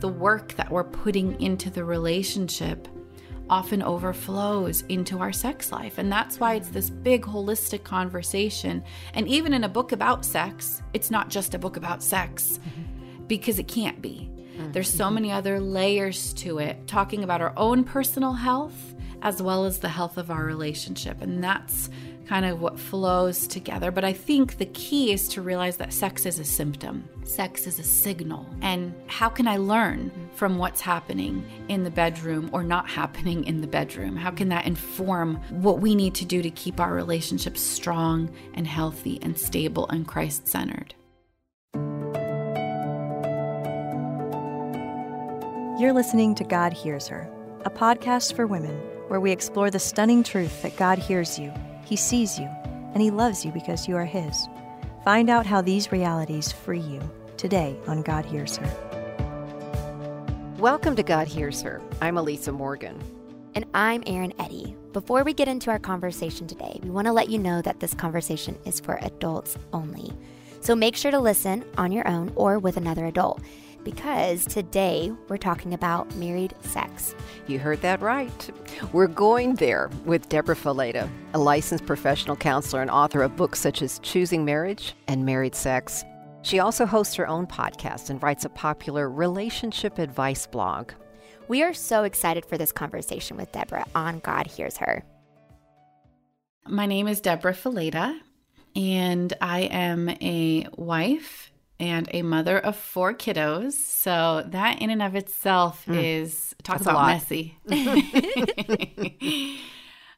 the 0.00 0.08
work 0.08 0.54
that 0.54 0.70
we're 0.70 0.84
putting 0.84 1.40
into 1.40 1.70
the 1.70 1.84
relationship 1.84 2.88
often 3.50 3.82
overflows 3.82 4.82
into 4.88 5.18
our 5.18 5.32
sex 5.32 5.72
life. 5.72 5.98
And 5.98 6.12
that's 6.12 6.38
why 6.38 6.54
it's 6.54 6.68
this 6.68 6.90
big 6.90 7.22
holistic 7.22 7.82
conversation. 7.82 8.84
And 9.14 9.26
even 9.26 9.54
in 9.54 9.64
a 9.64 9.68
book 9.68 9.92
about 9.92 10.24
sex, 10.24 10.82
it's 10.92 11.10
not 11.10 11.30
just 11.30 11.54
a 11.54 11.58
book 11.58 11.76
about 11.76 12.02
sex 12.02 12.58
mm-hmm. 12.58 13.24
because 13.26 13.58
it 13.58 13.66
can't 13.68 14.02
be. 14.02 14.30
Mm-hmm. 14.32 14.72
There's 14.72 14.92
so 14.92 15.10
many 15.10 15.32
other 15.32 15.60
layers 15.60 16.32
to 16.34 16.58
it, 16.58 16.86
talking 16.86 17.24
about 17.24 17.40
our 17.40 17.54
own 17.56 17.84
personal 17.84 18.34
health 18.34 18.94
as 19.22 19.42
well 19.42 19.64
as 19.64 19.80
the 19.80 19.88
health 19.88 20.16
of 20.16 20.30
our 20.30 20.44
relationship. 20.44 21.20
And 21.22 21.42
that's 21.42 21.90
kind 22.28 22.44
of 22.44 22.60
what 22.60 22.78
flows 22.78 23.46
together. 23.46 23.90
But 23.90 24.04
I 24.04 24.12
think 24.12 24.58
the 24.58 24.66
key 24.66 25.12
is 25.12 25.28
to 25.28 25.42
realize 25.42 25.78
that 25.78 25.94
sex 25.94 26.26
is 26.26 26.38
a 26.38 26.44
symptom, 26.44 27.08
sex 27.24 27.66
is 27.66 27.78
a 27.78 27.82
signal. 27.82 28.46
And 28.60 28.94
how 29.06 29.30
can 29.30 29.48
I 29.48 29.56
learn 29.56 30.10
from 30.34 30.58
what's 30.58 30.82
happening 30.82 31.44
in 31.68 31.84
the 31.84 31.90
bedroom 31.90 32.50
or 32.52 32.62
not 32.62 32.88
happening 32.88 33.44
in 33.44 33.62
the 33.62 33.66
bedroom? 33.66 34.14
How 34.14 34.30
can 34.30 34.50
that 34.50 34.66
inform 34.66 35.36
what 35.62 35.80
we 35.80 35.94
need 35.94 36.14
to 36.16 36.26
do 36.26 36.42
to 36.42 36.50
keep 36.50 36.78
our 36.78 36.92
relationships 36.92 37.62
strong 37.62 38.30
and 38.52 38.66
healthy 38.66 39.18
and 39.22 39.38
stable 39.38 39.88
and 39.88 40.06
Christ 40.06 40.46
centered? 40.46 40.94
You're 45.80 45.92
listening 45.94 46.34
to 46.34 46.44
God 46.44 46.72
Hears 46.72 47.06
Her, 47.08 47.30
a 47.64 47.70
podcast 47.70 48.34
for 48.34 48.46
women 48.46 48.76
where 49.06 49.20
we 49.20 49.30
explore 49.30 49.70
the 49.70 49.78
stunning 49.78 50.22
truth 50.22 50.60
that 50.60 50.76
God 50.76 50.98
hears 50.98 51.38
you 51.38 51.52
he 51.88 51.96
sees 51.96 52.38
you, 52.38 52.46
and 52.92 53.00
He 53.00 53.10
loves 53.10 53.46
you 53.46 53.50
because 53.50 53.88
you 53.88 53.96
are 53.96 54.04
His. 54.04 54.46
Find 55.06 55.30
out 55.30 55.46
how 55.46 55.62
these 55.62 55.90
realities 55.90 56.52
free 56.52 56.80
you 56.80 57.00
today 57.38 57.78
on 57.86 58.02
God 58.02 58.26
Hears 58.26 58.58
Her. 58.58 60.54
Welcome 60.58 60.96
to 60.96 61.02
God 61.02 61.26
Hears 61.26 61.62
Her. 61.62 61.80
I'm 62.02 62.18
Elisa 62.18 62.52
Morgan. 62.52 63.02
And 63.54 63.64
I'm 63.72 64.02
Eryn 64.02 64.34
Eddy. 64.38 64.76
Before 64.92 65.24
we 65.24 65.32
get 65.32 65.48
into 65.48 65.70
our 65.70 65.78
conversation 65.78 66.46
today, 66.46 66.78
we 66.82 66.90
want 66.90 67.06
to 67.06 67.12
let 67.14 67.30
you 67.30 67.38
know 67.38 67.62
that 67.62 67.80
this 67.80 67.94
conversation 67.94 68.58
is 68.66 68.80
for 68.80 68.98
adults 69.00 69.56
only. 69.72 70.12
So 70.60 70.76
make 70.76 70.94
sure 70.94 71.10
to 71.10 71.18
listen 71.18 71.64
on 71.78 71.90
your 71.90 72.06
own 72.06 72.30
or 72.36 72.58
with 72.58 72.76
another 72.76 73.06
adult 73.06 73.40
because 73.90 74.44
today 74.44 75.10
we're 75.28 75.38
talking 75.38 75.72
about 75.72 76.14
married 76.16 76.52
sex. 76.60 77.14
You 77.46 77.58
heard 77.58 77.80
that 77.80 78.02
right. 78.02 78.50
We're 78.92 79.06
going 79.06 79.54
there 79.54 79.88
with 80.04 80.28
Debra 80.28 80.56
Fileta, 80.56 81.08
a 81.32 81.38
licensed 81.38 81.86
professional 81.86 82.36
counselor 82.36 82.82
and 82.82 82.90
author 82.90 83.22
of 83.22 83.34
books 83.34 83.58
such 83.60 83.80
as 83.80 83.98
Choosing 84.00 84.44
Marriage 84.44 84.92
and 85.06 85.24
Married 85.24 85.54
Sex. 85.54 86.04
She 86.42 86.58
also 86.58 86.84
hosts 86.84 87.14
her 87.14 87.26
own 87.26 87.46
podcast 87.46 88.10
and 88.10 88.22
writes 88.22 88.44
a 88.44 88.50
popular 88.50 89.08
relationship 89.08 89.98
advice 89.98 90.46
blog. 90.46 90.92
We 91.48 91.62
are 91.62 91.72
so 91.72 92.04
excited 92.04 92.44
for 92.44 92.58
this 92.58 92.72
conversation 92.72 93.38
with 93.38 93.52
Debra 93.52 93.86
on 93.94 94.18
God 94.18 94.48
Hears 94.48 94.76
Her. 94.76 95.02
My 96.66 96.84
name 96.84 97.08
is 97.08 97.22
Debra 97.22 97.54
Fileta, 97.54 98.20
and 98.76 99.32
I 99.40 99.60
am 99.60 100.10
a 100.10 100.66
wife 100.76 101.47
and 101.80 102.08
a 102.12 102.22
mother 102.22 102.58
of 102.58 102.76
four 102.76 103.14
kiddos. 103.14 103.72
So 103.72 104.44
that 104.48 104.80
in 104.82 104.90
and 104.90 105.02
of 105.02 105.14
itself 105.14 105.84
mm. 105.86 106.02
is 106.02 106.54
talk 106.62 106.78
That's 106.78 106.90
about 106.90 107.06
messy. 107.06 107.58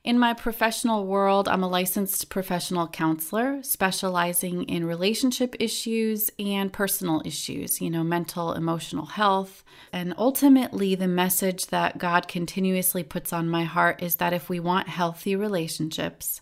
in 0.05 0.19
my 0.19 0.33
professional 0.33 1.06
world, 1.06 1.48
I'm 1.48 1.62
a 1.62 1.69
licensed 1.69 2.30
professional 2.30 2.89
counselor 2.89 3.62
specializing 3.62 4.64
in 4.64 4.86
relationship 4.86 5.55
issues 5.61 6.30
and 6.39 6.72
personal 6.72 7.20
issues, 7.25 7.80
you 7.80 7.91
know, 7.91 8.02
mental, 8.02 8.52
emotional 8.55 9.06
health. 9.06 9.62
And 9.92 10.14
ultimately, 10.17 10.95
the 10.95 11.08
message 11.08 11.67
that 11.67 11.98
God 11.98 12.28
continuously 12.28 13.02
puts 13.02 13.33
on 13.33 13.48
my 13.48 13.64
heart 13.64 14.02
is 14.02 14.17
that 14.17 14.33
if 14.33 14.48
we 14.48 14.61
want 14.61 14.89
healthy 14.89 15.36
relationships, 15.36 16.40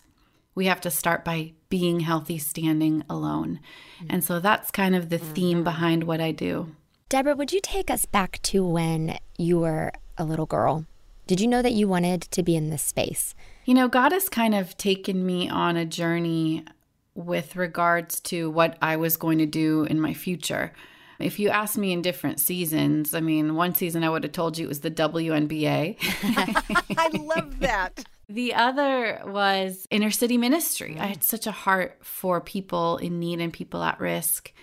we 0.55 0.65
have 0.65 0.81
to 0.81 0.91
start 0.91 1.23
by 1.23 1.53
being 1.69 2.01
healthy 2.01 2.37
standing 2.37 3.03
alone. 3.09 3.59
Mm-hmm. 3.97 4.07
And 4.09 4.23
so 4.23 4.39
that's 4.39 4.71
kind 4.71 4.95
of 4.95 5.09
the 5.09 5.17
theme 5.17 5.57
mm-hmm. 5.57 5.63
behind 5.63 6.03
what 6.03 6.19
I 6.19 6.31
do. 6.31 6.75
Debra, 7.09 7.35
would 7.35 7.51
you 7.51 7.59
take 7.61 7.89
us 7.89 8.05
back 8.05 8.41
to 8.43 8.65
when 8.65 9.17
you 9.37 9.59
were 9.59 9.91
a 10.17 10.23
little 10.23 10.45
girl? 10.45 10.85
Did 11.27 11.39
you 11.39 11.47
know 11.47 11.61
that 11.61 11.73
you 11.73 11.87
wanted 11.87 12.21
to 12.23 12.43
be 12.43 12.55
in 12.55 12.69
this 12.69 12.83
space? 12.83 13.35
You 13.65 13.73
know, 13.73 13.87
God 13.87 14.11
has 14.11 14.29
kind 14.29 14.55
of 14.55 14.75
taken 14.77 15.25
me 15.25 15.47
on 15.47 15.77
a 15.77 15.85
journey 15.85 16.65
with 17.13 17.55
regards 17.55 18.19
to 18.21 18.49
what 18.49 18.77
I 18.81 18.95
was 18.95 19.17
going 19.17 19.37
to 19.39 19.45
do 19.45 19.83
in 19.83 19.99
my 19.99 20.13
future. 20.13 20.71
If 21.19 21.37
you 21.37 21.49
asked 21.49 21.77
me 21.77 21.91
in 21.91 22.01
different 22.01 22.39
seasons, 22.39 23.13
I 23.13 23.19
mean, 23.19 23.55
one 23.55 23.75
season 23.75 24.03
I 24.03 24.09
would 24.09 24.23
have 24.23 24.31
told 24.31 24.57
you 24.57 24.65
it 24.65 24.69
was 24.69 24.79
the 24.79 24.89
WNBA. 24.89 25.97
I 26.97 27.09
love 27.17 27.59
that. 27.59 28.05
The 28.29 28.53
other 28.53 29.21
was 29.25 29.87
inner 29.89 30.11
city 30.11 30.37
ministry. 30.37 30.97
I 30.99 31.05
mm. 31.05 31.09
had 31.09 31.23
such 31.23 31.47
a 31.47 31.51
heart 31.51 31.97
for 32.03 32.39
people 32.39 32.97
in 32.97 33.19
need 33.19 33.41
and 33.41 33.51
people 33.51 33.83
at 33.83 33.99
risk. 33.99 34.53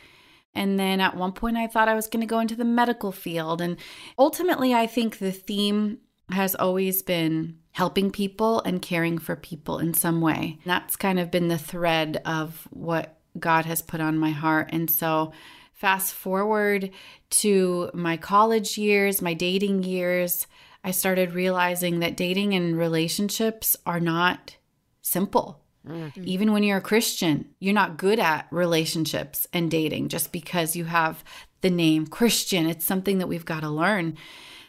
And 0.54 0.78
then 0.78 1.00
at 1.00 1.16
one 1.16 1.32
point, 1.32 1.56
I 1.56 1.66
thought 1.66 1.88
I 1.88 1.94
was 1.94 2.06
going 2.06 2.22
to 2.22 2.26
go 2.26 2.38
into 2.38 2.54
the 2.54 2.64
medical 2.64 3.12
field. 3.12 3.60
And 3.60 3.76
ultimately, 4.18 4.72
I 4.72 4.86
think 4.86 5.18
the 5.18 5.32
theme 5.32 5.98
has 6.30 6.54
always 6.54 7.02
been 7.02 7.58
helping 7.72 8.10
people 8.10 8.62
and 8.62 8.80
caring 8.80 9.18
for 9.18 9.36
people 9.36 9.78
in 9.78 9.92
some 9.92 10.20
way. 10.20 10.58
That's 10.64 10.96
kind 10.96 11.18
of 11.18 11.30
been 11.30 11.48
the 11.48 11.58
thread 11.58 12.22
of 12.24 12.66
what 12.70 13.18
God 13.38 13.66
has 13.66 13.82
put 13.82 14.00
on 14.00 14.16
my 14.16 14.30
heart. 14.30 14.70
And 14.72 14.90
so, 14.90 15.32
fast 15.74 16.14
forward 16.14 16.90
to 17.28 17.90
my 17.92 18.16
college 18.16 18.78
years, 18.78 19.20
my 19.20 19.34
dating 19.34 19.82
years, 19.82 20.46
I 20.86 20.92
started 20.92 21.34
realizing 21.34 21.98
that 21.98 22.16
dating 22.16 22.54
and 22.54 22.78
relationships 22.78 23.76
are 23.84 23.98
not 23.98 24.56
simple. 25.02 25.60
Mm-hmm. 25.84 26.22
Even 26.24 26.52
when 26.52 26.62
you're 26.62 26.78
a 26.78 26.82
Christian, 26.82 27.50
you're 27.58 27.74
not 27.74 27.96
good 27.96 28.20
at 28.20 28.46
relationships 28.52 29.48
and 29.52 29.68
dating 29.68 30.10
just 30.10 30.30
because 30.30 30.76
you 30.76 30.84
have 30.84 31.24
the 31.60 31.70
name 31.70 32.06
Christian. 32.06 32.68
It's 32.68 32.84
something 32.84 33.18
that 33.18 33.26
we've 33.26 33.44
got 33.44 33.60
to 33.60 33.68
learn. 33.68 34.16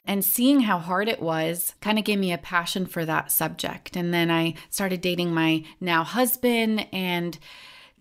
And 0.06 0.25
seeing 0.25 0.61
how 0.61 0.79
hard 0.79 1.07
it 1.07 1.22
was 1.22 1.75
kind 1.81 2.00
of 2.00 2.06
gave 2.06 2.17
me 2.17 2.33
a 2.33 2.39
passion 2.39 2.88
for 2.88 3.06
that 3.06 3.31
subject. 3.31 3.95
And 3.95 4.11
then 4.11 4.31
I 4.31 4.56
started 4.72 5.01
dating 5.01 5.35
my 5.35 5.66
now 5.79 6.03
husband 6.03 6.88
and 6.91 7.38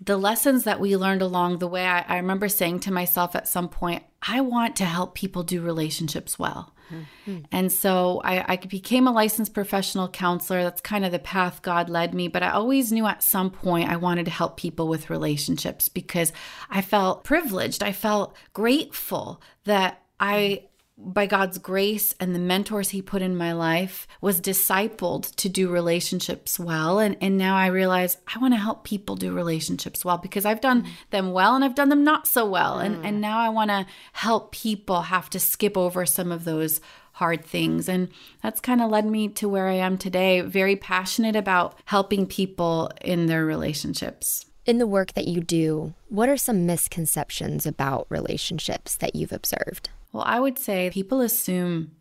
the 0.01 0.17
lessons 0.17 0.65
that 0.65 0.81
we 0.81 0.97
learned 0.97 1.23
along 1.23 1.59
the 1.59 1.69
way, 1.69 1.85
I, 1.87 2.01
I, 2.01 2.17
remember 2.17 2.49
saying 2.49 2.81
to 2.81 2.93
myself 2.93 3.35
at 3.35 3.49
some 3.49 3.69
point, 3.69 4.03
I 4.27 4.43
want 4.43 4.77
to 4.77 4.85
help 4.85 5.15
people 5.15 5.43
do 5.43 5.63
relationships 5.63 6.39
well. 6.39 6.75
Mm-hmm. 6.91 7.39
And 7.51 7.73
so 7.73 8.21
I, 8.23 8.53
I 8.53 8.57
became 8.57 9.07
a 9.07 9.13
licensed 9.13 9.55
professional 9.55 10.09
counselor. 10.09 10.63
That's 10.63 10.81
kind 10.81 11.05
of 11.05 11.13
the 11.13 11.19
path 11.19 11.63
God 11.63 11.89
led 11.89 12.15
me. 12.15 12.29
But 12.29 12.43
I 12.43 12.51
always 12.51 12.93
knew 12.93 13.07
at 13.07 13.23
some 13.23 13.51
point 13.51 13.91
I 13.91 13.97
wanted 13.97 14.27
to 14.27 14.31
help 14.31 14.57
people 14.57 14.87
with 14.87 15.11
relationships 15.11 15.89
because 15.89 16.33
I 16.71 16.83
felt 16.83 17.25
privileged. 17.25 17.83
I 17.83 17.93
felt 17.93 18.37
grateful 18.53 19.43
that 19.65 20.03
I 20.21 20.65
by 20.99 21.27
God's 21.27 21.59
grace 21.59 22.15
and 22.19 22.35
the 22.35 22.39
mentors 22.39 22.89
he 22.89 23.03
put 23.03 23.21
in 23.21 23.37
my 23.37 23.53
life 23.53 24.09
was 24.23 24.41
discipled 24.41 25.35
to 25.37 25.49
do 25.49 25.69
relationships 25.69 26.59
well 26.59 26.99
and 26.99 27.17
and 27.21 27.37
now 27.37 27.55
I 27.55 27.67
realize 27.67 28.17
I 28.35 28.39
want 28.39 28.55
to 28.55 28.59
help 28.61 28.85
people 28.85 29.15
do 29.15 29.35
relationships 29.35 30.05
well 30.05 30.17
because 30.17 30.47
I've 30.47 30.63
done 30.63 30.85
mm. 30.85 30.89
them 31.11 31.33
well 31.33 31.55
and 31.55 31.63
I've 31.65 31.75
done 31.75 31.91
them 31.91 32.03
not 32.03 32.27
so 32.27 32.49
well 32.49 32.77
mm. 32.77 32.87
and 32.87 33.05
and 33.05 33.21
now 33.21 33.39
I 33.39 33.51
want 33.51 33.71
to 33.71 33.87
help 34.15 34.53
people 34.53 35.03
have 35.03 35.29
to 35.31 35.39
skip 35.39 35.77
over 35.77 36.07
some 36.07 36.33
of 36.33 36.45
those 36.45 36.81
hard 37.13 37.45
things 37.45 37.91
and 37.91 38.09
that's 38.43 38.61
kind 38.61 38.81
of 38.81 38.91
led 38.91 39.05
me 39.05 39.29
to 39.29 39.49
where 39.49 39.69
I 39.69 39.75
am 39.75 39.99
today 39.99 40.41
very 40.41 40.77
passionate 40.77 41.37
about 41.37 41.79
helping 41.85 42.27
people 42.27 42.91
in 43.03 43.27
their 43.27 43.45
relationships 43.45 44.46
in 44.67 44.79
the 44.79 44.87
work 44.87 45.15
that 45.15 45.29
you 45.29 45.41
do, 45.41 45.95
what 46.09 46.29
are 46.29 46.37
some 46.37 46.67
misconceptions 46.67 47.67
about 47.67 48.07
relationships 48.09 48.97
that 48.97 49.15
you've 49.15 49.33
observed? 49.33 49.91
Well, 50.13 50.25
I 50.27 50.41
would 50.41 50.59
say 50.59 50.91
people 50.91 51.21
assume 51.21 51.93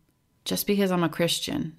just 0.44 0.66
because 0.66 0.90
I'm 0.90 1.04
a 1.04 1.08
Christian, 1.08 1.76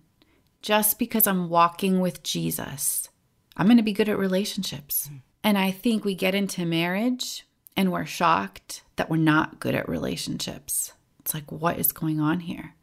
just 0.62 1.00
because 1.00 1.27
I'm 1.27 1.50
walking 1.50 2.00
with 2.00 2.23
Jesus, 2.23 3.09
I'm 3.56 3.67
going 3.67 3.77
to 3.77 3.83
be 3.83 3.94
good 3.94 4.09
at 4.09 4.17
relationships. 4.17 5.09
And 5.44 5.57
I 5.57 5.71
think 5.71 6.03
we 6.03 6.15
get 6.15 6.35
into 6.35 6.65
marriage 6.65 7.45
and 7.75 7.91
we're 7.91 8.06
shocked 8.06 8.83
that 8.97 9.09
we're 9.09 9.17
not 9.17 9.59
good 9.59 9.75
at 9.75 9.88
relationships. 9.88 10.94
It's 11.19 11.33
like, 11.33 11.51
what 11.51 11.79
is 11.79 11.91
going 11.91 12.19
on 12.19 12.41
here? 12.41 12.73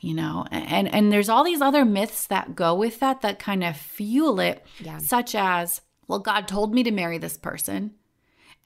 You 0.00 0.14
know, 0.14 0.46
and 0.50 0.92
and 0.92 1.12
there's 1.12 1.28
all 1.28 1.44
these 1.44 1.60
other 1.60 1.84
myths 1.84 2.26
that 2.26 2.56
go 2.56 2.74
with 2.74 2.98
that 2.98 3.20
that 3.20 3.38
kind 3.38 3.62
of 3.62 3.76
fuel 3.76 4.40
it, 4.40 4.66
yeah. 4.80 4.98
such 4.98 5.36
as, 5.36 5.80
well, 6.12 6.20
God 6.20 6.46
told 6.46 6.74
me 6.74 6.82
to 6.82 6.90
marry 6.90 7.16
this 7.16 7.38
person, 7.38 7.92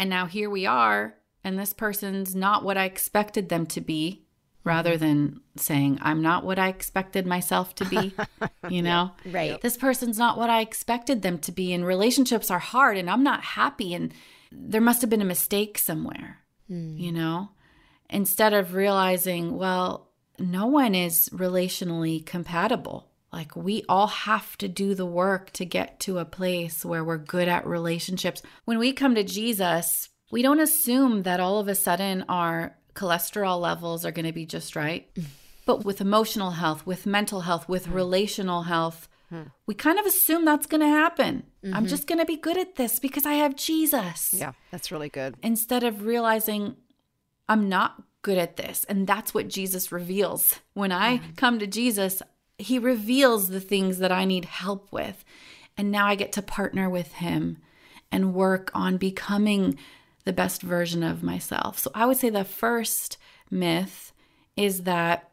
and 0.01 0.11
now 0.11 0.27
here 0.27 0.51
we 0.51 0.67
are, 0.67 1.15
and 1.45 1.57
this 1.57 1.73
person's 1.73 2.35
not 2.35 2.65
what 2.65 2.77
I 2.77 2.87
expected 2.87 3.49
them 3.49 3.67
to 3.67 3.81
be 3.81 4.27
rather 4.65 4.97
than 4.97 5.41
saying 5.55 5.97
i'm 6.03 6.21
not 6.21 6.45
what 6.45 6.59
i 6.59 6.67
expected 6.67 7.25
myself 7.25 7.73
to 7.77 7.85
be 7.85 8.13
you 8.69 8.83
know? 8.83 9.13
Right. 9.25 9.61
This 9.61 9.77
person's 9.77 10.19
not 10.19 10.37
what 10.37 10.51
i 10.51 10.61
expected 10.61 11.23
them 11.23 11.39
to 11.39 11.53
be 11.53 11.73
and 11.73 11.87
relationships 11.87 12.51
are 12.51 12.59
hard 12.59 12.97
and 12.97 13.09
i'm 13.09 13.23
not 13.23 13.45
happy 13.45 13.95
and 13.95 14.13
there 14.51 14.81
must 14.81 15.03
have 15.03 15.09
been 15.09 15.23
a 15.23 15.25
mistake 15.25 15.79
somewhere 15.79 16.39
mm. 16.69 16.99
you 16.99 17.13
know? 17.13 17.51
Instead 18.11 18.55
of 18.55 18.75
realizing 18.75 19.57
well 19.57 20.11
no 20.41 20.67
one 20.67 20.97
is 20.97 21.29
relationally 21.29 22.27
compatible. 22.27 23.09
Like 23.33 23.57
we 23.57 23.85
all 23.89 24.07
have 24.07 24.57
to 24.59 24.69
do 24.69 24.95
the 24.95 25.07
work 25.07 25.51
to 25.53 25.65
get 25.65 26.01
to 26.01 26.19
a 26.19 26.25
place 26.25 26.85
where 26.85 27.05
we're 27.05 27.19
good 27.19 27.49
at 27.49 27.67
relationships. 27.67 28.43
When 28.65 28.79
we 28.79 28.93
come 28.93 29.15
to 29.15 29.25
Jesus, 29.25 30.09
we 30.31 30.43
don't 30.43 30.61
assume 30.61 31.23
that 31.25 31.41
all 31.41 31.59
of 31.59 31.69
a 31.69 31.75
sudden 31.75 32.25
our 32.29 32.77
cholesterol 32.95 33.61
levels 33.61 34.05
are 34.05 34.13
going 34.13 34.27
to 34.27 34.33
be 34.33 34.47
just 34.47 34.75
right. 34.75 35.13
Mm. 35.15 35.25
But 35.67 35.85
with 35.85 36.01
emotional 36.01 36.53
health, 36.53 36.87
with 36.87 37.07
mental 37.07 37.43
health, 37.43 37.69
with 37.69 37.89
mm. 37.89 37.95
relational 37.95 38.63
health, 38.63 39.09
mm. 39.33 39.51
we 39.67 39.75
kind 39.75 39.99
of 39.99 40.07
assume 40.07 40.45
that's 40.45 40.67
going 40.67 40.81
to 40.81 40.87
happen. 40.87 41.43
I'm 41.65 41.73
mm-hmm. 41.73 41.87
just 41.87 42.07
going 42.07 42.21
to 42.21 42.25
be 42.25 42.37
good 42.37 42.57
at 42.57 42.77
this 42.77 43.01
because 43.01 43.27
I 43.27 43.35
have 43.35 43.57
Jesus. 43.57 44.33
Yeah, 44.33 44.53
that's 44.71 44.93
really 44.93 45.09
good. 45.09 45.35
Instead 45.43 45.83
of 45.83 46.05
realizing 46.05 46.77
I'm 47.49 47.69
not 47.69 48.03
good 48.23 48.39
at 48.39 48.57
this. 48.57 48.85
And 48.89 49.07
that's 49.07 49.33
what 49.33 49.49
Jesus 49.49 49.93
reveals. 49.93 50.59
When 50.75 50.91
I 50.91 51.21
come 51.37 51.61
to 51.61 51.67
Jesus, 51.67 52.23
he 52.59 52.79
reveals 52.79 53.49
the 53.49 53.61
things 53.61 53.99
that 53.99 54.13
I 54.13 54.25
need 54.25 54.47
help 54.47 54.91
with. 54.93 55.25
And 55.77 55.91
now 55.91 56.07
I 56.07 56.15
get 56.15 56.33
to 56.33 56.43
partner 56.43 56.89
with 56.89 57.15
him 57.15 57.59
and 58.11 58.35
work 58.35 58.71
on 58.75 58.97
becoming 58.97 59.79
the 60.25 60.33
best 60.33 60.63
version 60.63 61.03
of 61.03 61.23
myself. 61.23 61.79
So 61.79 61.91
I 61.95 62.07
would 62.07 62.17
say 62.17 62.31
the 62.31 62.45
first 62.45 63.19
myth 63.51 64.13
is 64.57 64.85
that 64.85 65.31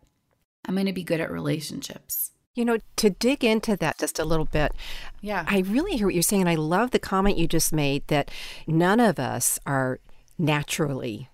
I'm 0.65 0.75
going 0.75 0.85
to 0.85 0.93
be 0.93 1.03
good 1.03 1.21
at 1.21 1.31
relationships. 1.31 2.31
You 2.55 2.65
know, 2.65 2.77
to 2.97 3.09
dig 3.09 3.43
into 3.43 3.75
that 3.77 3.97
just 3.97 4.19
a 4.19 4.25
little 4.25 4.45
bit, 4.45 4.73
Yeah. 5.21 5.43
I 5.47 5.59
really 5.59 5.97
hear 5.97 6.05
what 6.07 6.13
you're 6.13 6.21
saying. 6.21 6.43
And 6.43 6.49
I 6.49 6.55
love 6.55 6.91
the 6.91 6.99
comment 6.99 7.37
you 7.37 7.47
just 7.47 7.73
made 7.73 8.05
that 8.07 8.29
none 8.67 8.99
of 8.99 9.17
us 9.17 9.59
are 9.65 9.99
naturally 10.37 11.29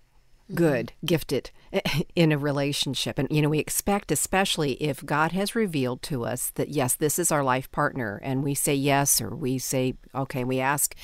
good, 0.53 0.93
gifted 1.05 1.51
in 2.15 2.31
a 2.31 2.37
relationship. 2.37 3.19
And, 3.19 3.27
you 3.31 3.41
know, 3.41 3.49
we 3.49 3.59
expect, 3.59 4.11
especially 4.11 4.73
if 4.81 5.05
God 5.05 5.31
has 5.31 5.55
revealed 5.55 6.01
to 6.03 6.25
us 6.25 6.51
that, 6.51 6.69
yes, 6.69 6.95
this 6.95 7.19
is 7.19 7.31
our 7.31 7.43
life 7.43 7.71
partner, 7.71 8.19
and 8.23 8.43
we 8.43 8.53
say 8.55 8.73
yes, 8.73 9.21
or 9.21 9.35
we 9.35 9.57
say, 9.57 9.95
okay, 10.13 10.43
we 10.43 10.59
ask, 10.59 10.95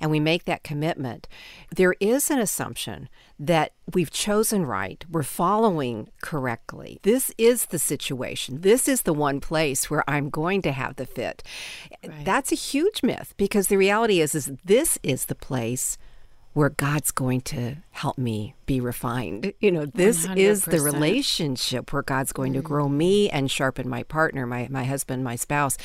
and 0.00 0.10
we 0.10 0.20
make 0.20 0.44
that 0.44 0.62
commitment, 0.62 1.28
there 1.74 1.94
is 2.00 2.30
an 2.30 2.38
assumption 2.38 3.08
that 3.38 3.72
we've 3.92 4.10
chosen 4.10 4.64
right, 4.64 5.04
we're 5.10 5.22
following 5.22 6.08
correctly. 6.22 7.00
This 7.02 7.32
is 7.36 7.66
the 7.66 7.78
situation. 7.78 8.60
This 8.60 8.86
is 8.86 9.02
the 9.02 9.12
one 9.12 9.40
place 9.40 9.90
where 9.90 10.08
I'm 10.08 10.30
going 10.30 10.62
to 10.62 10.72
have 10.72 10.96
the 10.96 11.06
fit. 11.06 11.42
That's 12.24 12.52
a 12.52 12.56
huge 12.56 13.02
myth 13.02 13.34
because 13.36 13.66
the 13.66 13.76
reality 13.76 14.20
is 14.20 14.34
is 14.34 14.52
this 14.64 14.98
is 15.02 15.26
the 15.26 15.34
place 15.34 15.98
where 16.52 16.68
God's 16.68 17.10
going 17.10 17.40
to 17.42 17.76
help 17.90 18.18
me 18.18 18.54
be 18.66 18.80
refined. 18.80 19.52
You 19.60 19.70
know, 19.70 19.86
this 19.86 20.26
is 20.36 20.64
the 20.64 20.80
relationship 20.80 21.92
where 21.92 22.02
God's 22.02 22.32
going 22.32 22.52
to 22.54 22.62
grow 22.62 22.88
me 22.88 23.30
and 23.30 23.50
sharpen 23.50 23.88
my 23.88 24.02
partner, 24.02 24.46
my 24.46 24.68
my 24.70 24.84
husband, 24.84 25.24
my 25.24 25.36
spouse. 25.36 25.78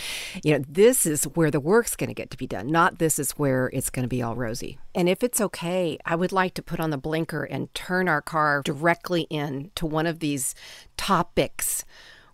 You 0.43 0.57
know, 0.57 0.65
this 0.67 1.05
is 1.05 1.23
where 1.23 1.51
the 1.51 1.59
work's 1.59 1.95
going 1.95 2.09
to 2.09 2.13
get 2.13 2.29
to 2.31 2.37
be 2.37 2.47
done. 2.47 2.67
Not 2.67 2.99
this 2.99 3.19
is 3.19 3.31
where 3.31 3.67
it's 3.73 3.89
going 3.89 4.03
to 4.03 4.09
be 4.09 4.21
all 4.21 4.35
rosy. 4.35 4.77
And 4.93 5.07
if 5.07 5.23
it's 5.23 5.39
okay, 5.39 5.97
I 6.05 6.15
would 6.15 6.31
like 6.31 6.53
to 6.55 6.61
put 6.61 6.79
on 6.79 6.89
the 6.89 6.97
blinker 6.97 7.43
and 7.43 7.73
turn 7.73 8.09
our 8.09 8.21
car 8.21 8.61
directly 8.63 9.21
in 9.29 9.71
to 9.75 9.85
one 9.85 10.07
of 10.07 10.19
these 10.19 10.55
topics 10.97 11.85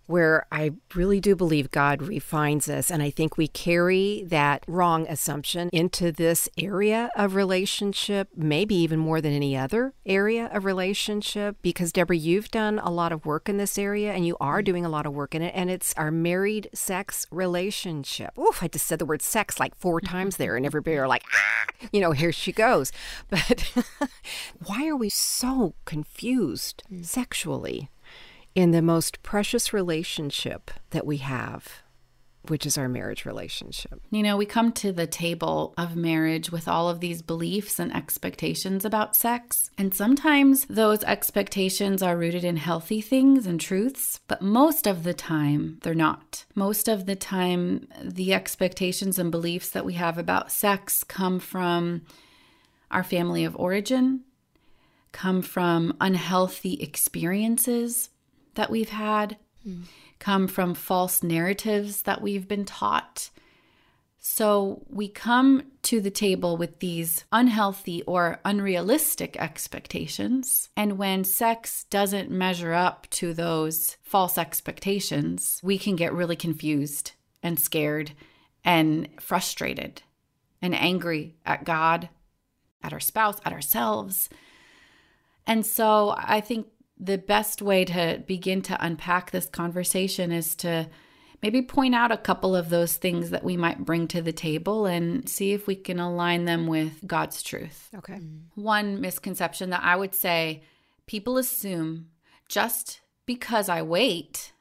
where 0.06 0.46
I 0.52 0.72
really 0.94 1.20
do 1.20 1.34
believe 1.34 1.70
God 1.70 2.02
refines 2.02 2.68
us. 2.68 2.90
And 2.90 3.02
I 3.02 3.10
think 3.10 3.36
we 3.36 3.48
carry 3.48 4.24
that 4.28 4.64
wrong 4.66 5.06
assumption 5.08 5.70
into 5.72 6.12
this 6.12 6.48
area 6.58 7.10
of 7.16 7.34
relationship, 7.34 8.28
maybe 8.36 8.74
even 8.74 8.98
more 8.98 9.20
than 9.20 9.32
any 9.32 9.56
other 9.56 9.94
area 10.04 10.50
of 10.52 10.64
relationship. 10.64 11.56
Because, 11.62 11.92
Debra, 11.92 12.16
you've 12.16 12.50
done 12.50 12.78
a 12.78 12.90
lot 12.90 13.12
of 13.12 13.24
work 13.24 13.48
in 13.48 13.56
this 13.56 13.78
area 13.78 14.12
and 14.12 14.26
you 14.26 14.36
are 14.40 14.58
mm-hmm. 14.58 14.64
doing 14.64 14.84
a 14.84 14.88
lot 14.90 15.06
of 15.06 15.14
work 15.14 15.34
in 15.34 15.42
it. 15.42 15.52
And 15.54 15.70
it's 15.70 15.94
our 15.96 16.10
married 16.10 16.68
sex 16.74 17.26
relationship. 17.30 18.36
Oof, 18.38 18.62
I 18.62 18.68
just 18.68 18.86
said 18.86 18.98
the 18.98 19.06
word 19.06 19.22
sex 19.22 19.58
like 19.58 19.74
four 19.74 20.00
mm-hmm. 20.00 20.12
times 20.12 20.36
there, 20.36 20.56
and 20.56 20.66
everybody 20.66 20.96
are 20.96 21.08
like, 21.08 21.24
ah, 21.32 21.88
you 21.92 22.00
know, 22.00 22.12
here 22.12 22.32
she 22.32 22.52
goes. 22.52 22.92
But 23.30 23.72
why 24.66 24.86
are 24.86 24.96
we 24.96 25.08
so 25.10 25.74
confused 25.84 26.82
mm. 26.90 27.04
sexually? 27.04 27.90
In 28.54 28.70
the 28.70 28.82
most 28.82 29.22
precious 29.22 29.72
relationship 29.72 30.70
that 30.90 31.06
we 31.06 31.16
have, 31.18 31.82
which 32.48 32.66
is 32.66 32.78
our 32.78 32.88
marriage 32.88 33.24
relationship. 33.24 34.00
You 34.10 34.22
know, 34.22 34.36
we 34.36 34.46
come 34.46 34.70
to 34.72 34.92
the 34.92 35.06
table 35.06 35.74
of 35.76 35.96
marriage 35.96 36.52
with 36.52 36.68
all 36.68 36.88
of 36.88 37.00
these 37.00 37.22
beliefs 37.22 37.78
and 37.78 37.94
expectations 37.94 38.84
about 38.84 39.16
sex. 39.16 39.70
And 39.76 39.92
sometimes 39.92 40.66
those 40.66 41.02
expectations 41.04 42.02
are 42.02 42.16
rooted 42.16 42.44
in 42.44 42.56
healthy 42.56 43.00
things 43.00 43.46
and 43.46 43.60
truths, 43.60 44.20
but 44.28 44.42
most 44.42 44.86
of 44.86 45.02
the 45.02 45.14
time 45.14 45.78
they're 45.82 45.94
not. 45.94 46.44
Most 46.54 46.86
of 46.86 47.06
the 47.06 47.16
time, 47.16 47.88
the 48.00 48.32
expectations 48.34 49.18
and 49.18 49.30
beliefs 49.30 49.70
that 49.70 49.86
we 49.86 49.94
have 49.94 50.18
about 50.18 50.52
sex 50.52 51.02
come 51.02 51.40
from 51.40 52.02
our 52.90 53.02
family 53.02 53.44
of 53.44 53.56
origin, 53.56 54.20
come 55.10 55.42
from 55.42 55.96
unhealthy 56.00 56.74
experiences 56.74 58.10
that 58.54 58.70
we've 58.70 58.90
had, 58.90 59.36
come 60.18 60.46
from 60.48 60.74
false 60.74 61.22
narratives 61.22 62.02
that 62.02 62.22
we've 62.22 62.48
been 62.48 62.64
taught. 62.64 63.30
So 64.26 64.86
we 64.88 65.08
come 65.08 65.64
to 65.82 66.00
the 66.00 66.10
table 66.10 66.56
with 66.56 66.78
these 66.78 67.24
unhealthy 67.30 68.02
or 68.04 68.40
unrealistic 68.42 69.36
expectations. 69.36 70.70
And 70.78 70.96
when 70.96 71.24
sex 71.24 71.84
doesn't 71.90 72.30
measure 72.30 72.72
up 72.72 73.06
to 73.10 73.34
those 73.34 73.98
false 74.02 74.38
expectations, 74.38 75.60
we 75.62 75.76
can 75.76 75.94
get 75.94 76.14
really 76.14 76.36
confused 76.36 77.12
and 77.42 77.60
scared 77.60 78.12
and 78.64 79.08
frustrated 79.20 80.00
and 80.62 80.74
angry 80.74 81.36
at 81.44 81.64
God, 81.64 82.08
at 82.82 82.94
our 82.94 83.00
spouse, 83.00 83.36
at 83.44 83.52
ourselves. 83.52 84.30
And 85.46 85.66
so 85.66 86.14
I 86.16 86.40
think 86.40 86.68
the 86.98 87.18
best 87.18 87.60
way 87.60 87.84
to 87.84 88.22
begin 88.26 88.62
to 88.62 88.84
unpack 88.84 89.30
this 89.30 89.46
conversation 89.46 90.32
is 90.32 90.54
to 90.56 90.88
maybe 91.42 91.60
point 91.60 91.94
out 91.94 92.10
a 92.10 92.16
couple 92.16 92.56
of 92.56 92.70
those 92.70 92.96
things 92.96 93.28
that 93.28 93.44
we 93.44 93.54
might 93.54 93.84
bring 93.84 94.08
to 94.08 94.22
the 94.22 94.32
table 94.32 94.86
and 94.86 95.28
see 95.28 95.52
if 95.52 95.66
we 95.66 95.74
can 95.74 96.00
align 96.00 96.46
them 96.46 96.66
with 96.66 97.06
God's 97.06 97.42
truth. 97.42 97.90
Okay. 97.94 98.14
Mm-hmm. 98.14 98.62
One 98.62 99.00
misconception 99.02 99.68
that 99.68 99.82
I 99.82 99.94
would 99.94 100.14
say 100.14 100.62
people 101.06 101.36
assume 101.36 102.06
just 102.48 103.02
because 103.26 103.68
I 103.68 103.82
wait 103.82 104.53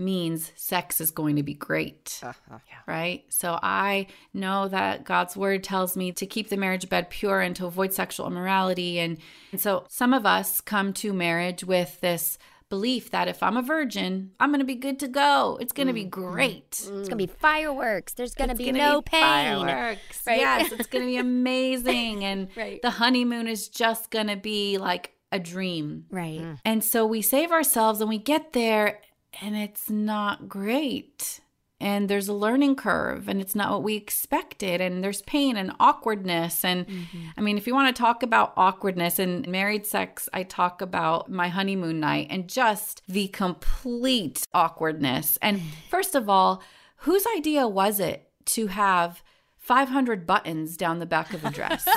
means 0.00 0.50
sex 0.56 1.00
is 1.00 1.10
going 1.10 1.36
to 1.36 1.42
be 1.42 1.54
great 1.54 2.18
Uh-huh. 2.22 2.58
right? 2.86 3.24
So 3.28 3.58
I 3.62 4.06
know 4.34 4.66
that 4.68 5.04
God's 5.04 5.36
word 5.36 5.62
tells 5.62 5.96
me 5.96 6.10
to 6.12 6.26
keep 6.26 6.48
the 6.48 6.56
marriage 6.56 6.88
bed 6.88 7.10
pure 7.10 7.40
and 7.40 7.54
to 7.56 7.66
avoid 7.66 7.92
sexual 7.92 8.26
immorality. 8.26 8.98
And, 8.98 9.18
and 9.52 9.60
so 9.60 9.84
some 9.88 10.12
of 10.14 10.26
us 10.26 10.60
come 10.60 10.92
to 10.94 11.12
marriage 11.12 11.62
with 11.62 12.00
this 12.00 12.38
belief 12.70 13.10
that 13.10 13.26
if 13.28 13.42
I'm 13.42 13.56
a 13.56 13.62
virgin, 13.62 14.30
I'm 14.40 14.50
going 14.50 14.60
to 14.60 14.64
be 14.64 14.76
good 14.76 15.00
to 15.00 15.08
go. 15.08 15.58
It's 15.60 15.72
going 15.72 15.88
to 15.88 15.92
be 15.92 16.04
mm-hmm. 16.06 16.32
great. 16.32 16.70
Mm-hmm. 16.70 17.00
It's 17.00 17.08
gonna 17.08 17.16
be 17.16 17.26
fireworks. 17.26 18.14
There's 18.14 18.34
gonna 18.34 18.54
be 18.54 18.66
gonna 18.66 18.78
no 18.78 19.00
be 19.02 19.10
pain. 19.10 19.22
Fireworks. 19.22 20.22
Right? 20.26 20.38
Yes, 20.38 20.72
it's 20.78 20.86
going 20.86 21.04
to 21.04 21.10
be 21.10 21.16
amazing. 21.16 22.24
And 22.24 22.48
Right. 22.56 22.80
the 22.80 22.90
honeymoon 22.90 23.46
is 23.48 23.68
just 23.68 24.10
going 24.10 24.28
to 24.28 24.36
be 24.36 24.78
like 24.78 25.12
a 25.32 25.38
dream. 25.38 26.06
Right. 26.10 26.40
Mm. 26.40 26.58
And 26.64 26.84
so 26.84 27.04
we 27.06 27.22
save 27.22 27.50
ourselves 27.52 28.00
and 28.00 28.08
we 28.08 28.18
get 28.18 28.52
there 28.52 29.00
and 29.40 29.56
it's 29.56 29.90
not 29.90 30.48
great. 30.48 31.40
And 31.82 32.10
there's 32.10 32.28
a 32.28 32.34
learning 32.34 32.76
curve 32.76 33.26
and 33.26 33.40
it's 33.40 33.54
not 33.54 33.70
what 33.70 33.82
we 33.82 33.96
expected. 33.96 34.82
And 34.82 35.02
there's 35.02 35.22
pain 35.22 35.56
and 35.56 35.72
awkwardness. 35.80 36.62
And 36.62 36.86
mm-hmm. 36.86 37.28
I 37.38 37.40
mean, 37.40 37.56
if 37.56 37.66
you 37.66 37.74
want 37.74 37.94
to 37.94 37.98
talk 37.98 38.22
about 38.22 38.52
awkwardness 38.56 39.18
and 39.18 39.48
married 39.48 39.86
sex, 39.86 40.28
I 40.34 40.42
talk 40.42 40.82
about 40.82 41.30
my 41.30 41.48
honeymoon 41.48 41.98
night 41.98 42.26
and 42.28 42.48
just 42.48 43.02
the 43.08 43.28
complete 43.28 44.46
awkwardness. 44.52 45.38
And 45.40 45.62
first 45.90 46.14
of 46.14 46.28
all, 46.28 46.62
whose 46.96 47.24
idea 47.34 47.66
was 47.66 47.98
it 47.98 48.28
to 48.46 48.66
have 48.66 49.22
500 49.56 50.26
buttons 50.26 50.76
down 50.76 50.98
the 50.98 51.06
back 51.06 51.32
of 51.32 51.44
a 51.46 51.50
dress? 51.50 51.88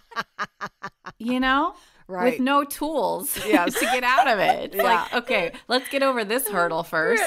you 1.18 1.38
know? 1.38 1.74
Right. 2.12 2.32
With 2.32 2.40
no 2.40 2.62
tools 2.64 3.38
Yes. 3.46 3.72
to 3.72 3.86
get 3.86 4.04
out 4.04 4.28
of 4.28 4.38
it. 4.38 4.74
It's 4.74 4.82
like, 4.82 5.14
okay, 5.14 5.52
let's 5.66 5.88
get 5.88 6.02
over 6.02 6.24
this 6.24 6.46
hurdle 6.46 6.82
first, 6.82 7.22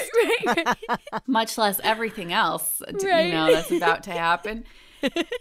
much 1.28 1.58
less 1.58 1.80
everything 1.84 2.32
else, 2.32 2.84
you 2.88 3.08
know, 3.32 3.52
that's 3.52 3.72
about 3.72 4.04
to 4.04 4.12
happen. 4.12 4.64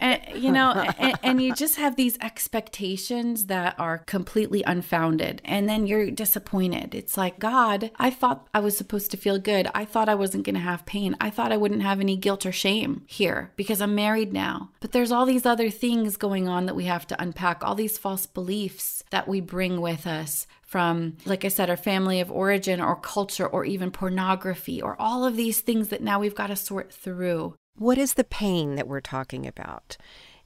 And 0.01 0.21
you 0.35 0.51
know 0.51 0.71
and, 0.97 1.19
and 1.23 1.41
you 1.41 1.53
just 1.53 1.75
have 1.75 1.95
these 1.95 2.17
expectations 2.21 3.45
that 3.47 3.75
are 3.79 3.99
completely 3.99 4.63
unfounded 4.63 5.41
and 5.45 5.67
then 5.67 5.87
you're 5.87 6.11
disappointed. 6.11 6.95
It's 6.95 7.17
like 7.17 7.39
god 7.39 7.91
i 7.97 8.09
thought 8.09 8.47
i 8.53 8.59
was 8.59 8.77
supposed 8.77 9.11
to 9.11 9.17
feel 9.17 9.39
good. 9.39 9.67
I 9.73 9.85
thought 9.85 10.09
i 10.09 10.15
wasn't 10.15 10.45
going 10.45 10.55
to 10.55 10.61
have 10.61 10.85
pain. 10.85 11.15
I 11.19 11.29
thought 11.29 11.51
i 11.51 11.57
wouldn't 11.57 11.83
have 11.83 11.99
any 11.99 12.15
guilt 12.15 12.45
or 12.45 12.51
shame 12.51 13.03
here 13.05 13.51
because 13.55 13.81
i'm 13.81 13.95
married 13.95 14.33
now. 14.33 14.71
But 14.79 14.91
there's 14.91 15.11
all 15.11 15.25
these 15.25 15.45
other 15.45 15.69
things 15.69 16.17
going 16.17 16.47
on 16.47 16.65
that 16.65 16.75
we 16.75 16.85
have 16.85 17.07
to 17.07 17.21
unpack 17.21 17.63
all 17.63 17.75
these 17.75 17.97
false 17.97 18.25
beliefs 18.25 19.03
that 19.09 19.27
we 19.27 19.41
bring 19.41 19.81
with 19.81 20.07
us 20.07 20.47
from, 20.65 21.15
like 21.25 21.45
I 21.45 21.49
said, 21.49 21.69
our 21.69 21.77
family 21.77 22.19
of 22.19 22.31
origin 22.31 22.81
or 22.81 22.95
culture 22.95 23.47
or 23.47 23.65
even 23.65 23.91
pornography 23.91 24.81
or 24.81 24.99
all 24.99 25.25
of 25.25 25.37
these 25.37 25.61
things 25.61 25.89
that 25.89 26.01
now 26.01 26.19
we've 26.19 26.35
got 26.35 26.47
to 26.47 26.55
sort 26.55 26.91
through. 26.91 27.55
What 27.77 27.97
is 27.97 28.13
the 28.13 28.23
pain 28.23 28.75
that 28.75 28.87
we're 28.87 29.01
talking 29.01 29.45
about? 29.45 29.97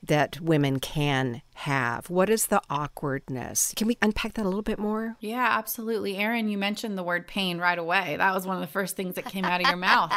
that 0.01 0.39
women 0.39 0.79
can 0.79 1.41
have? 1.60 2.10
What 2.10 2.30
is 2.30 2.48
the 2.48 2.62
awkwardness? 2.70 3.74
Can 3.75 3.88
we 3.88 3.98
unpack 4.01 4.34
that 4.34 4.44
a 4.44 4.48
little 4.48 4.62
bit 4.62 4.80
more? 4.80 5.18
Yeah, 5.20 5.46
absolutely. 5.58 6.16
Eryn, 6.16 6.50
you 6.50 6.58
mentioned 6.58 6.98
the 6.98 7.04
word 7.04 7.28
pain 7.28 7.58
right 7.58 7.78
away. 7.78 8.16
That 8.18 8.34
was 8.34 8.48
one 8.48 8.56
of 8.56 8.62
the 8.62 8.68
first 8.68 8.96
things 8.96 9.16
that 9.16 9.25
came 9.25 9.46
out 9.46 9.62
of 9.62 9.68
your 9.68 9.78
mouth. 9.78 10.13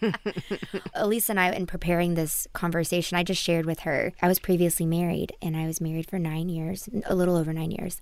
Elise 0.94 1.28
and 1.28 1.38
I, 1.38 1.50
in 1.50 1.66
preparing 1.66 2.14
this 2.14 2.46
conversation, 2.52 3.16
I 3.18 3.22
just 3.22 3.42
shared 3.42 3.66
with 3.66 3.80
her 3.80 4.12
I 4.22 4.28
was 4.28 4.38
previously 4.38 4.86
married 4.86 5.32
and 5.42 5.56
I 5.56 5.66
was 5.66 5.80
married 5.80 6.08
for 6.08 6.18
nine 6.18 6.48
years, 6.48 6.88
a 7.06 7.14
little 7.14 7.36
over 7.36 7.52
nine 7.52 7.70
years. 7.70 8.00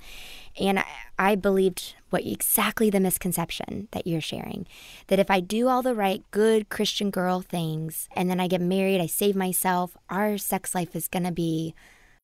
And 0.59 0.78
I, 0.78 0.85
I 1.19 1.35
believed 1.35 1.95
what 2.11 2.25
exactly 2.25 2.88
the 2.88 3.00
misconception 3.00 3.88
that 3.90 4.07
you're 4.07 4.21
sharing 4.21 4.66
that 5.09 5.19
if 5.19 5.31
I 5.31 5.40
do 5.40 5.69
all 5.69 5.83
the 5.83 5.95
right, 5.95 6.23
good 6.31 6.69
Christian 6.69 7.11
girl 7.11 7.40
things 7.40 8.09
and 8.14 8.31
then 8.31 8.40
I 8.40 8.49
get 8.49 8.61
married, 8.61 9.00
I 9.00 9.07
save 9.07 9.35
myself, 9.35 9.97
our 10.09 10.38
sex 10.38 10.75
life 10.75 10.95
is 10.95 11.09
going 11.09 11.25
to 11.25 11.33
be 11.33 11.75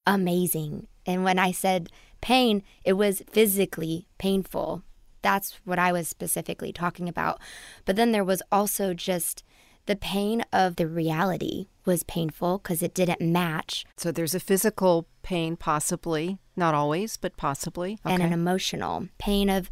amazing. 0.07 0.87
And 1.07 1.25
when 1.25 1.39
I 1.39 1.53
said 1.53 1.91
pain, 2.21 2.63
it 2.85 2.95
was 2.95 3.23
physically 3.31 4.07
painful. 4.19 4.83
That's 5.23 5.61
what 5.65 5.79
I 5.79 5.93
was 5.93 6.09
specifically 6.09 6.73
talking 6.73 7.09
about. 7.09 7.41
But 7.85 7.97
then 7.97 8.13
there 8.13 8.25
was 8.25 8.43
also 8.51 8.95
just 8.95 9.45
the 9.87 9.97
pain 9.97 10.45
of 10.53 10.77
the 10.77 10.87
reality 10.87 11.67
was 11.85 12.05
painful 12.05 12.59
because 12.59 12.83
it 12.83 12.95
didn't 12.95 13.21
match. 13.21 13.85
So 13.97 14.13
there's 14.13 14.35
a 14.35 14.41
physical 14.41 15.07
pain, 15.23 15.57
possibly, 15.57 16.39
not 16.57 16.75
always, 16.75 17.17
but 17.17 17.37
possibly. 17.37 17.99
Okay. 18.05 18.15
And 18.15 18.23
an 18.23 18.33
emotional 18.33 19.09
pain 19.19 19.51
of 19.51 19.69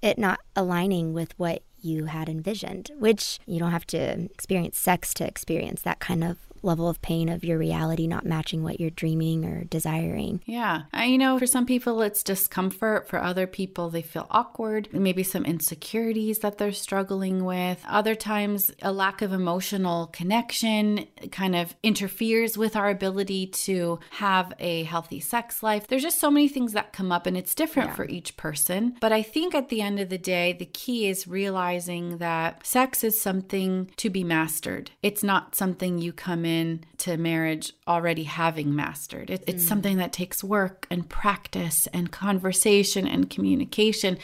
it 0.00 0.18
not 0.18 0.40
aligning 0.56 1.12
with 1.12 1.38
what 1.38 1.62
you 1.80 2.06
had 2.06 2.28
envisioned, 2.28 2.90
which 2.98 3.38
you 3.46 3.58
don't 3.58 3.70
have 3.70 3.86
to 3.86 3.98
experience 3.98 4.78
sex 4.78 5.14
to 5.14 5.26
experience 5.26 5.82
that 5.82 6.00
kind 6.00 6.24
of 6.24 6.38
level 6.62 6.88
of 6.88 7.02
pain 7.02 7.28
of 7.28 7.44
your 7.44 7.58
reality 7.58 8.06
not 8.06 8.24
matching 8.24 8.62
what 8.62 8.80
you're 8.80 8.90
dreaming 8.90 9.44
or 9.44 9.64
desiring. 9.64 10.40
Yeah. 10.46 10.82
I, 10.92 11.06
you 11.06 11.18
know, 11.18 11.38
for 11.38 11.46
some 11.46 11.66
people, 11.66 12.02
it's 12.02 12.22
discomfort. 12.22 13.08
For 13.08 13.20
other 13.20 13.46
people, 13.46 13.90
they 13.90 14.02
feel 14.02 14.26
awkward, 14.30 14.88
maybe 14.92 15.22
some 15.22 15.44
insecurities 15.44 16.40
that 16.40 16.58
they're 16.58 16.72
struggling 16.72 17.44
with. 17.44 17.84
Other 17.88 18.14
times, 18.14 18.70
a 18.82 18.92
lack 18.92 19.22
of 19.22 19.32
emotional 19.32 20.08
connection 20.08 21.06
kind 21.30 21.56
of 21.56 21.74
interferes 21.82 22.56
with 22.56 22.76
our 22.76 22.90
ability 22.90 23.48
to 23.48 23.98
have 24.10 24.52
a 24.58 24.84
healthy 24.84 25.20
sex 25.20 25.62
life. 25.62 25.86
There's 25.86 26.02
just 26.02 26.20
so 26.20 26.30
many 26.30 26.48
things 26.48 26.72
that 26.72 26.92
come 26.92 27.12
up, 27.12 27.26
and 27.26 27.36
it's 27.36 27.54
different 27.54 27.90
yeah. 27.90 27.94
for 27.94 28.04
each 28.06 28.36
person. 28.36 28.96
But 29.00 29.12
I 29.12 29.22
think 29.22 29.54
at 29.54 29.68
the 29.68 29.80
end 29.80 29.98
of 30.00 30.08
the 30.08 30.18
day, 30.18 30.52
the 30.52 30.66
key 30.66 31.08
is 31.08 31.26
realizing 31.26 32.18
that 32.18 32.64
sex 32.66 33.02
is 33.04 33.20
something 33.20 33.90
to 33.96 34.10
be 34.10 34.24
mastered. 34.24 34.90
It's 35.02 35.22
not 35.22 35.54
something 35.54 35.98
you 35.98 36.12
come 36.12 36.44
in 36.44 36.51
to 36.98 37.16
marriage 37.16 37.72
already 37.86 38.24
having 38.24 38.74
mastered. 38.74 39.30
It, 39.30 39.44
it's 39.46 39.64
mm. 39.64 39.68
something 39.68 39.96
that 39.98 40.12
takes 40.12 40.42
work 40.42 40.86
and 40.90 41.08
practice 41.08 41.86
and 41.92 42.10
conversation 42.10 43.06
and 43.06 43.30
communication. 43.30 44.18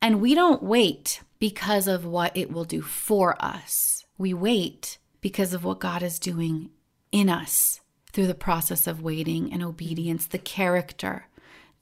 And 0.00 0.20
we 0.20 0.34
don't 0.34 0.62
wait 0.62 1.22
because 1.38 1.88
of 1.88 2.04
what 2.04 2.36
it 2.36 2.50
will 2.52 2.64
do 2.64 2.82
for 2.82 3.42
us. 3.42 4.04
We 4.18 4.34
wait 4.34 4.98
because 5.20 5.52
of 5.54 5.64
what 5.64 5.80
God 5.80 6.02
is 6.02 6.18
doing 6.18 6.70
in 7.12 7.28
us 7.28 7.80
through 8.12 8.26
the 8.26 8.34
process 8.34 8.86
of 8.86 9.02
waiting 9.02 9.52
and 9.52 9.62
obedience, 9.62 10.26
the 10.26 10.38
character, 10.38 11.26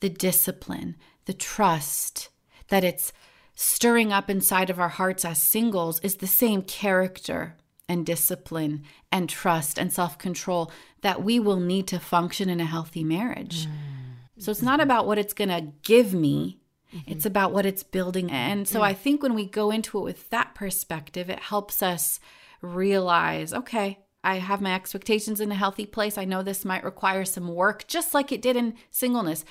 the 0.00 0.08
discipline, 0.08 0.96
the 1.26 1.34
trust 1.34 2.28
that 2.68 2.84
it's 2.84 3.12
stirring 3.54 4.12
up 4.12 4.30
inside 4.30 4.70
of 4.70 4.80
our 4.80 4.88
hearts 4.88 5.24
as 5.24 5.42
singles 5.42 6.00
is 6.00 6.16
the 6.16 6.26
same 6.26 6.62
character 6.62 7.56
and 7.92 8.06
discipline 8.06 8.82
and 9.12 9.28
trust 9.28 9.78
and 9.78 9.92
self 9.92 10.16
control 10.18 10.72
that 11.02 11.22
we 11.22 11.38
will 11.38 11.60
need 11.60 11.86
to 11.88 12.00
function 12.00 12.48
in 12.48 12.58
a 12.58 12.64
healthy 12.64 13.04
marriage. 13.04 13.66
Mm-hmm. 13.66 14.40
So 14.40 14.50
it's 14.50 14.62
not 14.62 14.80
about 14.80 15.06
what 15.06 15.18
it's 15.18 15.34
going 15.34 15.50
to 15.50 15.72
give 15.82 16.14
me, 16.14 16.58
mm-hmm. 16.92 17.12
it's 17.12 17.26
about 17.26 17.52
what 17.52 17.66
it's 17.66 17.82
building. 17.82 18.30
And 18.30 18.66
so 18.66 18.76
mm-hmm. 18.76 18.84
I 18.84 18.94
think 18.94 19.22
when 19.22 19.34
we 19.34 19.46
go 19.46 19.70
into 19.70 19.98
it 19.98 20.02
with 20.02 20.30
that 20.30 20.54
perspective, 20.54 21.28
it 21.28 21.38
helps 21.38 21.82
us 21.82 22.18
realize 22.62 23.52
okay, 23.52 23.98
I 24.24 24.36
have 24.36 24.60
my 24.60 24.74
expectations 24.74 25.40
in 25.40 25.52
a 25.52 25.56
healthy 25.56 25.86
place. 25.86 26.16
I 26.16 26.24
know 26.24 26.42
this 26.42 26.64
might 26.64 26.84
require 26.84 27.24
some 27.24 27.54
work, 27.54 27.86
just 27.86 28.14
like 28.14 28.32
it 28.32 28.42
did 28.42 28.56
in 28.56 28.74
singleness. 28.90 29.44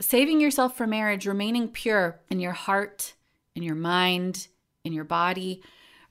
Saving 0.00 0.40
yourself 0.40 0.76
for 0.76 0.88
marriage, 0.88 1.26
remaining 1.26 1.68
pure 1.68 2.20
in 2.28 2.40
your 2.40 2.52
heart, 2.52 3.14
in 3.54 3.62
your 3.62 3.76
mind, 3.76 4.48
in 4.82 4.92
your 4.92 5.04
body 5.04 5.62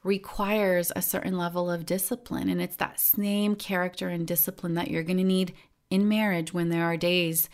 requires 0.03 0.91
a 0.95 1.01
certain 1.01 1.37
level 1.37 1.71
of 1.71 1.85
discipline. 1.85 2.49
And 2.49 2.61
it's 2.61 2.75
that 2.77 2.99
same 2.99 3.55
character 3.55 4.09
and 4.09 4.27
discipline 4.27 4.73
that 4.75 4.89
you're 4.89 5.03
going 5.03 5.17
to 5.17 5.23
need 5.23 5.53
in 5.89 6.09
marriage 6.09 6.53
when 6.53 6.69
there 6.69 6.83
are 6.85 6.97
days 6.97 7.49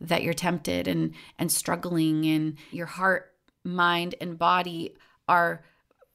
that 0.00 0.22
you're 0.22 0.34
tempted 0.34 0.86
and, 0.88 1.14
and 1.38 1.50
struggling, 1.50 2.26
and 2.26 2.56
your 2.70 2.86
heart, 2.86 3.32
mind, 3.64 4.14
and 4.20 4.38
body 4.38 4.94
are 5.28 5.64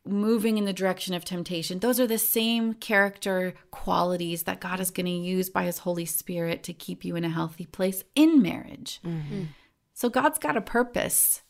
moving 0.05 0.57
in 0.57 0.65
the 0.65 0.73
direction 0.73 1.13
of 1.13 1.25
temptation. 1.25 1.79
Those 1.79 1.99
are 1.99 2.07
the 2.07 2.17
same 2.17 2.73
character 2.73 3.53
qualities 3.71 4.43
that 4.43 4.59
God 4.59 4.79
is 4.79 4.91
going 4.91 5.05
to 5.05 5.11
use 5.11 5.49
by 5.49 5.63
His 5.63 5.79
Holy 5.79 6.05
Spirit 6.05 6.63
to 6.63 6.73
keep 6.73 7.05
you 7.05 7.15
in 7.15 7.23
a 7.23 7.29
healthy 7.29 7.65
place 7.65 8.03
in 8.15 8.41
marriage. 8.41 8.99
Mm-hmm. 9.05 9.43
So 9.93 10.09
God's 10.09 10.39
got 10.39 10.57
a 10.57 10.61
purpose 10.61 11.41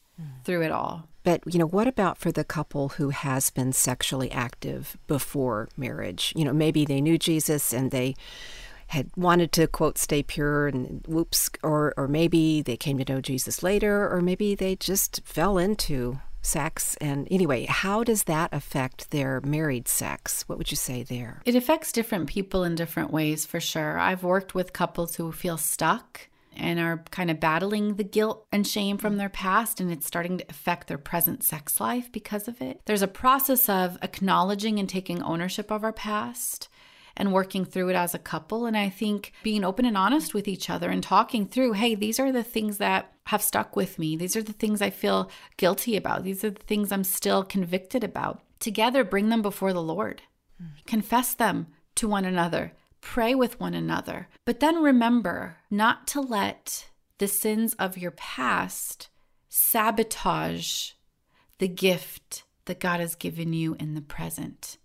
through 0.44 0.64
it 0.64 0.72
all. 0.72 1.08
But, 1.24 1.42
you 1.46 1.60
know, 1.60 1.68
what 1.68 1.88
about 1.88 2.18
for 2.18 2.32
the 2.32 2.44
couple 2.44 2.90
who 2.90 3.10
has 3.10 3.50
been 3.50 3.74
sexually 3.74 4.32
active 4.32 4.98
before 5.08 5.70
marriage? 5.78 6.34
You 6.36 6.46
know, 6.46 6.54
maybe 6.54 6.86
they 6.86 7.02
knew 7.02 7.18
Jesus 7.18 7.74
and 7.74 7.92
they 7.92 8.16
had 8.88 9.10
wanted 9.16 9.52
to 9.52 9.68
quote 9.68 9.98
stay 9.98 10.24
pure 10.24 10.68
and 10.68 11.06
whoops 11.08 11.50
or 11.62 11.94
or 11.96 12.08
maybe 12.08 12.62
they 12.62 12.76
came 12.76 12.98
to 12.98 13.14
know 13.14 13.22
Jesus 13.22 13.62
later 13.62 14.12
or 14.12 14.22
maybe 14.22 14.56
they 14.56 14.76
just 14.76 15.22
fell 15.24 15.60
into 15.60 16.20
sex 16.42 16.98
and 17.02 17.28
anyway 17.30 17.66
how 17.66 18.04
does 18.04 18.24
that 18.24 18.50
affect 18.54 19.12
their 19.12 19.42
married 19.42 19.88
sex 19.88 20.48
what 20.48 20.58
would 20.58 20.72
you 20.72 20.78
say 20.78 21.04
there 21.04 21.42
it 21.46 21.54
affects 21.54 21.92
different 21.92 22.30
people 22.30 22.64
in 22.64 22.76
different 22.76 23.12
ways 23.12 23.46
for 23.46 23.60
sure 23.60 24.00
i've 24.00 24.24
worked 24.24 24.56
with 24.56 24.72
couples 24.72 25.18
who 25.18 25.34
feel 25.34 25.58
stuck 25.58 26.29
and 26.56 26.80
are 26.80 27.04
kind 27.12 27.32
of 27.32 27.40
battling 27.40 27.96
the 27.96 28.04
guilt 28.04 28.46
and 28.52 28.68
shame 28.68 28.98
from 28.98 29.18
their 29.18 29.30
past, 29.30 29.80
and 29.80 29.92
it's 29.92 30.06
starting 30.06 30.38
to 30.40 30.46
affect 30.50 30.88
their 30.88 30.98
present 30.98 31.44
sex 31.44 31.80
life 31.80 32.12
because 32.12 32.48
of 32.48 32.62
it. 32.62 32.82
There's 32.86 33.02
a 33.02 33.08
process 33.08 33.70
of 33.70 33.98
acknowledging 34.02 34.80
and 34.80 34.90
taking 34.90 35.22
ownership 35.24 35.72
of 35.72 35.84
our 35.84 35.94
past 35.94 36.70
and 37.16 37.34
working 37.34 37.66
through 37.66 37.90
it 37.90 37.96
as 37.96 38.16
a 38.16 38.20
couple. 38.20 38.66
And 38.66 38.78
I 38.78 38.90
think 38.90 39.34
being 39.44 39.64
open 39.64 39.86
and 39.86 39.98
honest 39.98 40.34
with 40.34 40.48
each 40.48 40.70
other 40.70 40.90
and 40.90 41.04
talking 41.04 41.46
through, 41.46 41.74
hey, 41.74 41.94
these 41.94 42.20
are 42.20 42.32
the 42.32 42.44
things 42.44 42.78
that 42.78 43.14
have 43.26 43.42
stuck 43.42 43.76
with 43.76 44.00
me. 44.00 44.16
These 44.16 44.36
are 44.36 44.44
the 44.44 44.54
things 44.54 44.82
I 44.82 44.90
feel 44.90 45.30
guilty 45.58 45.98
about. 45.98 46.24
These 46.24 46.44
are 46.44 46.50
the 46.52 46.64
things 46.64 46.92
I'm 46.92 47.04
still 47.04 47.44
convicted 47.44 48.04
about. 48.04 48.42
Together, 48.60 49.04
bring 49.04 49.30
them 49.30 49.42
before 49.42 49.74
the 49.74 49.82
Lord, 49.82 50.22
mm. 50.62 50.68
confess 50.86 51.34
them 51.34 51.68
to 51.96 52.08
one 52.08 52.26
another 52.26 52.74
pray 53.02 53.36
with 53.36 53.60
one 53.60 53.74
another. 53.74 54.28
But 54.46 54.60
then 54.60 54.82
remember 54.82 55.58
not 55.70 56.08
to 56.08 56.22
let 56.22 56.90
the 57.18 57.28
sins 57.28 57.74
of 57.76 57.98
your 57.98 58.12
past 58.12 59.10
sabotage 59.50 60.92
the 61.58 61.68
gift 61.68 62.44
that 62.66 62.80
God 62.80 63.00
has 63.00 63.16
given 63.16 63.54
you 63.54 63.76
in 63.80 63.96
the 63.96 64.02
present. 64.02 64.78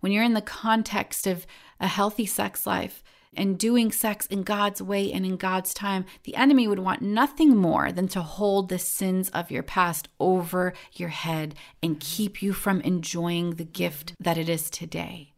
When 0.00 0.12
you're 0.12 0.24
in 0.24 0.34
the 0.34 0.40
context 0.40 1.26
of 1.26 1.46
a 1.80 1.88
healthy 1.88 2.26
sex 2.26 2.66
life 2.66 3.02
and 3.34 3.58
doing 3.58 3.92
sex 3.92 4.26
in 4.26 4.42
God's 4.42 4.80
way 4.80 5.12
and 5.12 5.26
in 5.26 5.36
God's 5.36 5.74
time, 5.74 6.06
the 6.22 6.36
enemy 6.36 6.66
would 6.66 6.78
want 6.78 7.02
nothing 7.02 7.56
more 7.56 7.92
than 7.92 8.08
to 8.08 8.22
hold 8.22 8.68
the 8.68 8.78
sins 8.78 9.28
of 9.30 9.50
your 9.50 9.62
past 9.62 10.08
over 10.18 10.72
your 10.94 11.10
head 11.10 11.54
and 11.82 12.00
keep 12.00 12.40
you 12.40 12.52
from 12.52 12.80
enjoying 12.80 13.56
the 13.56 13.64
gift 13.64 14.14
that 14.18 14.38
it 14.38 14.48
is 14.48 14.70
today. 14.70 15.32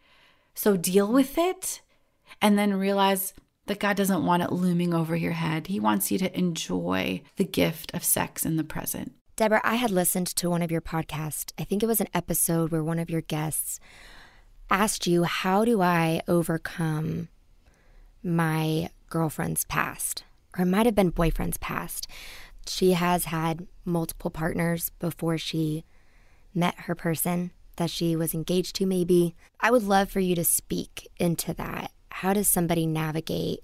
So 0.55 0.77
deal 0.77 1.11
with 1.11 1.39
it 1.39 1.81
and 2.41 2.59
then 2.59 2.75
realize 2.75 3.35
that 3.67 3.79
God 3.79 3.97
doesn't 3.97 4.25
want 4.25 4.43
it 4.43 4.53
looming 4.53 4.93
over 4.93 5.15
your 5.15 5.33
head. 5.33 5.69
He 5.69 5.79
wants 5.79 6.11
you 6.11 6.19
to 6.19 6.39
enjoy 6.39 7.23
the 7.37 7.45
gift 7.45 7.95
of 7.95 8.03
sex 8.03 8.45
in 8.45 8.57
the 8.57 8.65
present. 8.65 9.13
Debra, 9.37 9.61
I 9.65 9.77
had 9.77 9.91
listened 9.91 10.27
to 10.27 10.51
one 10.51 10.61
of 10.61 10.71
your 10.71 10.81
podcasts. 10.81 11.53
I 11.59 11.65
think 11.65 11.83
it 11.83 11.87
was 11.87 12.01
an 12.01 12.09
episode 12.13 12.73
where 12.73 12.83
one 12.83 12.99
of 12.99 13.09
your 13.09 13.21
guests 13.21 13.81
asked 14.71 15.07
you, 15.07 15.25
How 15.25 15.65
do 15.65 15.81
I 15.81 16.21
overcome 16.29 17.29
my 18.23 18.91
girlfriend's 19.09 19.65
past? 19.65 20.25
Or 20.59 20.63
it 20.63 20.67
might 20.67 20.87
have 20.87 20.95
been 20.95 21.11
boyfriend's 21.11 21.59
past. 21.59 22.07
She 22.67 22.93
has 22.93 23.27
had 23.27 23.67
multiple 23.85 24.31
partners 24.31 24.91
before 24.99 25.39
she 25.39 25.85
met 26.55 26.75
her 26.81 26.95
person 26.95 27.53
that 27.77 27.89
she 27.91 28.17
was 28.17 28.35
engaged 28.35 28.77
to, 28.77 28.85
maybe. 28.85 29.37
I 29.61 29.71
would 29.71 29.85
love 29.85 30.11
for 30.11 30.21
you 30.21 30.35
to 30.35 30.45
speak 30.45 31.09
into 31.19 31.55
that 31.55 31.93
how 32.11 32.33
does 32.33 32.49
somebody 32.49 32.87
navigate 32.87 33.61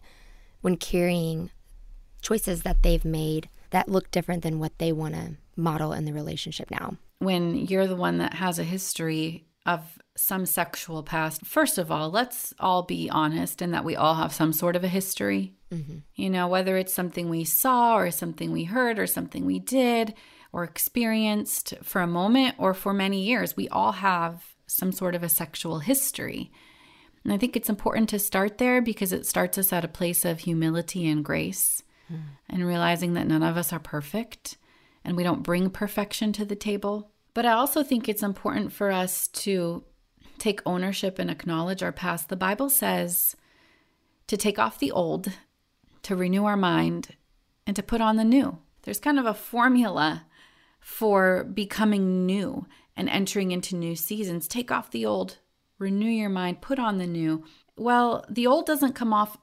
when 0.61 0.77
carrying 0.77 1.51
choices 2.21 2.63
that 2.63 2.83
they've 2.83 3.05
made 3.05 3.49
that 3.71 3.89
look 3.89 4.11
different 4.11 4.43
than 4.43 4.59
what 4.59 4.79
they 4.79 4.93
want 4.93 5.15
to 5.15 5.37
model 5.57 5.93
in 5.93 6.05
the 6.05 6.13
relationship 6.13 6.71
now. 6.71 6.97
When 7.19 7.57
you're 7.67 7.87
the 7.87 7.97
one 7.97 8.19
that 8.19 8.35
has 8.35 8.59
a 8.59 8.65
history 8.65 9.47
of 9.65 9.99
some 10.17 10.47
sexual 10.47 11.03
past, 11.03 11.45
first 11.45 11.79
of 11.79 11.91
all, 11.91 12.11
let's 12.11 12.55
all 12.61 12.83
be 12.83 13.11
honest 13.11 13.63
in 13.63 13.73
that 13.73 13.85
we 13.85 13.97
all 13.97 14.15
have 14.15 14.33
some 14.33 14.53
sort 14.53 14.77
of 14.77 14.85
a 14.85 14.89
history. 14.89 15.55
Mm-hmm. 15.73 15.99
You 16.15 16.31
know, 16.31 16.47
whether 16.47 16.77
it's 16.77 16.95
something 16.95 17.29
we 17.29 17.45
saw 17.45 17.97
or 17.97 18.11
something 18.11 18.53
we 18.53 18.65
heard 18.65 18.99
or 18.99 19.07
something 19.07 19.45
we 19.45 19.59
did 19.59 20.15
or 20.53 20.63
experienced 20.65 21.75
for 21.83 22.01
a 22.01 22.07
moment 22.07 22.55
or 22.59 22.75
for 22.75 22.93
many 22.93 23.23
years, 23.23 23.57
we 23.57 23.69
all 23.69 23.93
have 23.93 24.43
some 24.67 24.93
sort 24.93 25.15
of 25.15 25.23
a 25.23 25.29
sexual 25.29 25.81
history. 25.81 26.53
And 27.27 27.33
I 27.33 27.39
think 27.39 27.57
it's 27.57 27.69
important 27.69 28.09
to 28.11 28.21
start 28.21 28.59
there 28.59 28.81
because 28.81 29.13
it 29.13 29.27
starts 29.27 29.59
us 29.59 29.73
at 29.73 29.85
a 29.85 29.89
place 29.89 30.25
of 30.25 30.39
humility 30.39 31.09
and 31.09 31.25
grace 31.25 31.83
mm. 32.09 32.21
and 32.49 32.65
realizing 32.65 33.15
that 33.15 33.27
none 33.27 33.43
of 33.43 33.57
us 33.57 33.73
are 33.73 33.81
perfect 33.81 34.57
and 35.05 35.17
we 35.17 35.25
don't 35.25 35.43
bring 35.43 35.69
perfection 35.69 36.33
to 36.35 36.45
the 36.45 36.55
table. 36.55 37.11
But 37.35 37.45
I 37.45 37.55
also 37.55 37.83
think 37.83 38.09
it's 38.09 38.23
important 38.23 38.73
for 38.73 38.93
us 38.93 39.27
to 39.29 39.83
take 40.39 40.63
ownership 40.65 41.19
and 41.19 41.29
acknowledge 41.29 41.83
our 41.83 41.91
past. 41.91 42.29
The 42.29 42.37
Bible 42.37 42.71
says 42.71 43.35
to 44.29 44.37
take 44.37 44.61
off 44.61 44.79
the 44.79 44.93
old, 44.93 45.33
to 46.03 46.15
renew 46.15 46.45
our 46.45 46.57
mind, 46.57 47.17
and 47.67 47.75
to 47.75 47.83
put 47.83 48.01
on 48.01 48.15
the 48.15 48.25
new. 48.25 48.59
There's 48.83 49.01
kind 49.01 49.19
of 49.19 49.27
a 49.27 49.35
formula 49.35 50.27
for 50.79 51.43
becoming 51.43 52.25
new 52.25 52.69
and 52.97 53.09
entering 53.09 53.51
into 53.51 53.75
new 53.75 53.97
seasons. 53.97 54.47
Take 54.47 54.71
off 54.71 54.93
the 54.93 55.05
old, 55.05 55.39
renew 55.79 56.09
your 56.09 56.31
mind, 56.31 56.61
put 56.61 56.79
on 56.79 56.99
the 56.99 57.07
new. 57.07 57.45
Well, 57.77 58.25
the 58.29 58.47
old 58.47 58.67
doesn't 58.67 58.95
come 58.95 59.13
off 59.13 59.37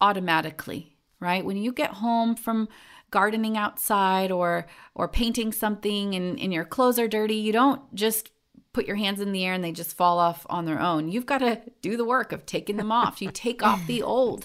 automatically, 0.00 0.96
right? 1.20 1.44
When 1.44 1.56
you 1.56 1.72
get 1.72 1.94
home 1.94 2.36
from 2.36 2.68
gardening 3.10 3.56
outside 3.56 4.30
or 4.30 4.66
or 4.94 5.08
painting 5.08 5.52
something 5.52 6.14
and, 6.14 6.38
and 6.38 6.52
your 6.52 6.64
clothes 6.64 6.98
are 6.98 7.08
dirty, 7.08 7.36
you 7.36 7.52
don't 7.52 7.94
just 7.94 8.30
put 8.72 8.86
your 8.86 8.96
hands 8.96 9.20
in 9.20 9.32
the 9.32 9.44
air 9.44 9.54
and 9.54 9.64
they 9.64 9.72
just 9.72 9.96
fall 9.96 10.18
off 10.18 10.44
on 10.50 10.66
their 10.66 10.78
own. 10.78 11.08
You've 11.08 11.24
got 11.24 11.38
to 11.38 11.62
do 11.80 11.96
the 11.96 12.04
work 12.04 12.30
of 12.30 12.44
taking 12.44 12.76
them 12.76 12.92
off. 12.92 13.22
You 13.22 13.30
take 13.30 13.62
off 13.62 13.86
the 13.86 14.02
old. 14.02 14.44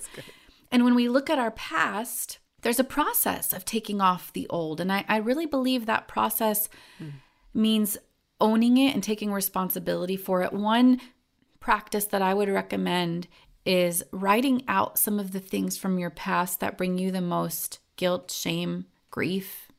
And 0.71 0.85
when 0.85 0.95
we 0.95 1.09
look 1.09 1.29
at 1.29 1.37
our 1.37 1.51
past, 1.51 2.39
there's 2.61 2.79
a 2.79 2.85
process 2.85 3.51
of 3.51 3.65
taking 3.65 3.99
off 3.99 4.31
the 4.31 4.47
old. 4.49 4.79
And 4.79 4.89
I, 4.89 5.03
I 5.09 5.17
really 5.17 5.45
believe 5.45 5.85
that 5.85 6.07
process 6.07 6.69
mm. 6.97 7.11
means 7.53 7.97
owning 8.41 8.77
it 8.77 8.93
and 8.93 9.03
taking 9.03 9.31
responsibility 9.31 10.17
for 10.17 10.41
it. 10.41 10.51
One 10.51 10.99
practice 11.59 12.05
that 12.05 12.21
I 12.21 12.33
would 12.33 12.49
recommend 12.49 13.27
is 13.65 14.03
writing 14.11 14.63
out 14.67 14.97
some 14.97 15.19
of 15.19 15.31
the 15.31 15.39
things 15.39 15.77
from 15.77 15.99
your 15.99 16.09
past 16.09 16.59
that 16.59 16.77
bring 16.77 16.97
you 16.97 17.11
the 17.11 17.21
most 17.21 17.79
guilt, 17.95 18.31
shame, 18.31 18.85
grief, 19.11 19.71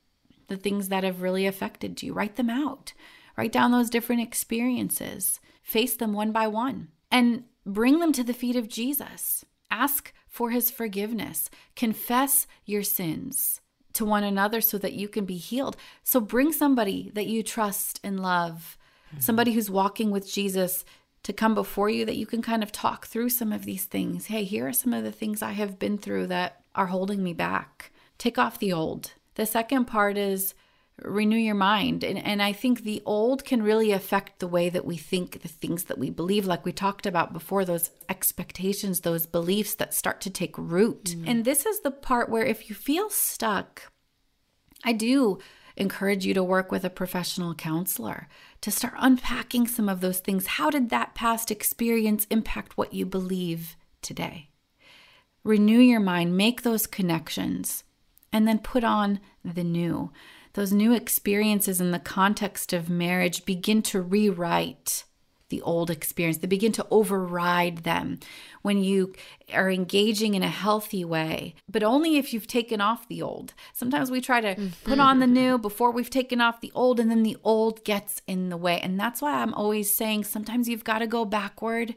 the 0.46 0.56
things 0.56 0.88
that 0.88 1.04
have 1.04 1.22
really 1.22 1.46
affected 1.46 2.02
you. 2.02 2.12
Write 2.12 2.36
them 2.36 2.48
out. 2.48 2.92
Write 3.36 3.52
down 3.52 3.72
those 3.72 3.90
different 3.90 4.22
experiences. 4.22 5.40
Face 5.62 5.96
them 5.96 6.12
one 6.12 6.30
by 6.30 6.46
one 6.46 6.88
and 7.10 7.44
bring 7.66 7.98
them 7.98 8.12
to 8.12 8.22
the 8.22 8.34
feet 8.34 8.56
of 8.56 8.68
Jesus. 8.68 9.44
Ask 9.70 10.12
for 10.28 10.50
his 10.50 10.70
forgiveness. 10.70 11.50
Confess 11.74 12.46
your 12.64 12.82
sins 12.82 13.61
to 13.94 14.04
one 14.04 14.24
another 14.24 14.60
so 14.60 14.78
that 14.78 14.92
you 14.92 15.08
can 15.08 15.24
be 15.24 15.36
healed. 15.36 15.76
So 16.02 16.20
bring 16.20 16.52
somebody 16.52 17.10
that 17.14 17.26
you 17.26 17.42
trust 17.42 18.00
and 18.02 18.20
love, 18.20 18.76
mm-hmm. 19.08 19.20
somebody 19.20 19.52
who's 19.52 19.70
walking 19.70 20.10
with 20.10 20.30
Jesus 20.30 20.84
to 21.22 21.32
come 21.32 21.54
before 21.54 21.88
you 21.88 22.04
that 22.04 22.16
you 22.16 22.26
can 22.26 22.42
kind 22.42 22.62
of 22.62 22.72
talk 22.72 23.06
through 23.06 23.30
some 23.30 23.52
of 23.52 23.64
these 23.64 23.84
things. 23.84 24.26
Hey, 24.26 24.44
here 24.44 24.66
are 24.68 24.72
some 24.72 24.92
of 24.92 25.04
the 25.04 25.12
things 25.12 25.42
I 25.42 25.52
have 25.52 25.78
been 25.78 25.98
through 25.98 26.26
that 26.28 26.62
are 26.74 26.86
holding 26.86 27.22
me 27.22 27.32
back. 27.32 27.92
Take 28.18 28.38
off 28.38 28.58
the 28.58 28.72
old. 28.72 29.12
The 29.34 29.46
second 29.46 29.86
part 29.86 30.16
is 30.16 30.54
renew 31.04 31.36
your 31.36 31.54
mind. 31.54 32.04
And, 32.04 32.18
and 32.18 32.42
I 32.42 32.52
think 32.52 32.82
the 32.82 33.02
old 33.04 33.44
can 33.44 33.62
really 33.62 33.92
affect 33.92 34.38
the 34.38 34.48
way 34.48 34.68
that 34.68 34.84
we 34.84 34.96
think, 34.96 35.42
the 35.42 35.48
things 35.48 35.84
that 35.84 35.98
we 35.98 36.10
believe, 36.10 36.46
like 36.46 36.64
we 36.64 36.72
talked 36.72 37.06
about 37.06 37.32
before, 37.32 37.64
those 37.64 37.90
expectations, 38.08 39.00
those 39.00 39.26
beliefs 39.26 39.74
that 39.76 39.94
start 39.94 40.20
to 40.22 40.30
take 40.30 40.56
root. 40.58 41.04
Mm. 41.04 41.28
And 41.28 41.44
this 41.44 41.66
is 41.66 41.80
the 41.80 41.90
part 41.90 42.28
where 42.28 42.44
if 42.44 42.68
you 42.68 42.74
feel 42.74 43.10
stuck, 43.10 43.90
I 44.84 44.92
do 44.92 45.38
encourage 45.76 46.26
you 46.26 46.34
to 46.34 46.44
work 46.44 46.70
with 46.70 46.84
a 46.84 46.90
professional 46.90 47.54
counselor 47.54 48.28
to 48.60 48.70
start 48.70 48.94
unpacking 48.98 49.66
some 49.66 49.88
of 49.88 50.00
those 50.00 50.20
things. 50.20 50.46
How 50.46 50.70
did 50.70 50.90
that 50.90 51.14
past 51.14 51.50
experience 51.50 52.26
impact 52.30 52.76
what 52.76 52.92
you 52.92 53.06
believe 53.06 53.76
today? 54.02 54.50
Renew 55.44 55.80
your 55.80 56.00
mind, 56.00 56.36
make 56.36 56.62
those 56.62 56.86
connections, 56.86 57.84
and 58.32 58.46
then 58.46 58.58
put 58.58 58.84
on 58.84 59.18
the 59.44 59.64
new 59.64 60.12
those 60.54 60.72
new 60.72 60.92
experiences 60.92 61.80
in 61.80 61.90
the 61.90 61.98
context 61.98 62.72
of 62.72 62.90
marriage 62.90 63.44
begin 63.44 63.82
to 63.82 64.00
rewrite 64.00 65.04
the 65.52 65.62
old 65.62 65.90
experience. 65.90 66.38
They 66.38 66.46
begin 66.46 66.72
to 66.72 66.86
override 66.90 67.78
them 67.78 68.18
when 68.62 68.82
you 68.82 69.14
are 69.52 69.70
engaging 69.70 70.34
in 70.34 70.42
a 70.42 70.48
healthy 70.48 71.04
way, 71.04 71.54
but 71.70 71.82
only 71.82 72.16
if 72.16 72.32
you've 72.32 72.46
taken 72.46 72.80
off 72.80 73.06
the 73.06 73.20
old. 73.20 73.52
Sometimes 73.74 74.10
we 74.10 74.22
try 74.22 74.40
to 74.40 74.54
mm-hmm. 74.54 74.68
put 74.84 74.98
on 74.98 75.18
the 75.18 75.26
new 75.26 75.58
before 75.58 75.90
we've 75.90 76.10
taken 76.10 76.40
off 76.40 76.62
the 76.62 76.72
old, 76.74 76.98
and 76.98 77.10
then 77.10 77.22
the 77.22 77.36
old 77.44 77.84
gets 77.84 78.22
in 78.26 78.48
the 78.48 78.56
way. 78.56 78.80
And 78.80 78.98
that's 78.98 79.20
why 79.20 79.42
I'm 79.42 79.52
always 79.52 79.92
saying 79.92 80.24
sometimes 80.24 80.68
you've 80.68 80.84
got 80.84 81.00
to 81.00 81.06
go 81.06 81.26
backward 81.26 81.96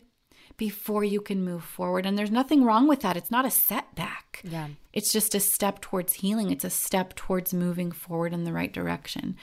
before 0.58 1.04
you 1.04 1.22
can 1.22 1.44
move 1.44 1.64
forward. 1.64 2.06
And 2.06 2.18
there's 2.18 2.32
nothing 2.32 2.64
wrong 2.64 2.88
with 2.88 3.02
that. 3.02 3.18
It's 3.18 3.32
not 3.32 3.46
a 3.46 3.52
setback. 3.52 4.42
Yeah. 4.44 4.70
It's 4.94 5.12
just 5.12 5.36
a 5.36 5.40
step 5.40 5.82
towards 5.82 6.14
healing. 6.14 6.52
It's 6.52 6.64
a 6.64 6.70
step 6.70 7.16
towards 7.16 7.54
moving 7.54 7.92
forward 7.92 8.34
in 8.34 8.44
the 8.44 8.54
right 8.54 8.72
direction. 8.72 9.36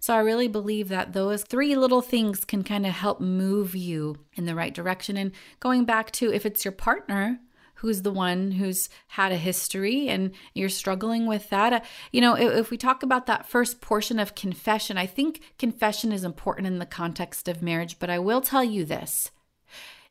So 0.00 0.14
I 0.14 0.18
really 0.18 0.48
believe 0.48 0.88
that 0.88 1.14
those 1.14 1.44
three 1.44 1.74
little 1.76 2.02
things 2.02 2.44
can 2.44 2.62
kind 2.62 2.84
of 2.84 2.92
help 2.92 3.20
move 3.20 3.74
you 3.74 4.18
in 4.34 4.44
the 4.44 4.54
right 4.54 4.74
direction. 4.74 5.16
And 5.16 5.32
going 5.60 5.86
back 5.86 6.10
to 6.12 6.32
if 6.32 6.44
it's 6.44 6.64
your 6.64 6.72
partner, 6.72 7.40
who's 7.76 8.02
the 8.02 8.10
one 8.10 8.52
who's 8.52 8.88
had 9.08 9.32
a 9.32 9.36
history 9.36 10.08
and 10.08 10.30
you're 10.54 10.68
struggling 10.68 11.26
with 11.26 11.50
that. 11.50 11.72
Uh, 11.72 11.80
you 12.12 12.20
know, 12.20 12.34
if, 12.34 12.52
if, 12.52 12.70
we 12.70 12.76
talk 12.78 13.02
about 13.02 13.26
that 13.26 13.46
first 13.46 13.80
portion 13.80 14.18
of 14.18 14.34
confession, 14.34 14.96
I 14.96 15.06
think 15.06 15.40
confession 15.58 16.12
is 16.12 16.24
important 16.24 16.66
in 16.66 16.78
the 16.78 16.86
context 16.86 17.46
of 17.46 17.62
marriage, 17.62 17.98
but 17.98 18.08
I 18.08 18.18
will 18.18 18.40
tell 18.40 18.64
you 18.64 18.84
this 18.84 19.30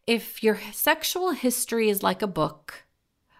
if 0.05 0.43
your 0.43 0.59
sexual 0.71 1.31
history 1.31 1.89
is 1.89 2.03
like 2.03 2.21
a 2.21 2.27
book 2.27 2.85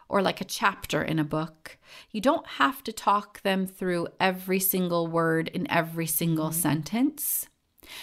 or 0.08 0.22
like 0.22 0.42
a 0.42 0.46
chapter 0.46 1.02
in 1.02 1.20
a 1.20 1.24
book, 1.24 1.78
you 2.12 2.22
don't 2.22 2.48
have 2.48 2.84
to 2.84 2.92
talk 2.92 3.42
them 3.42 3.66
through 3.68 4.08
every 4.20 4.60
single 4.60 5.08
word 5.08 5.48
in 5.50 5.70
every 5.70 6.08
single 6.08 6.50
mm-hmm. 6.50 6.60
sentence, 6.60 7.48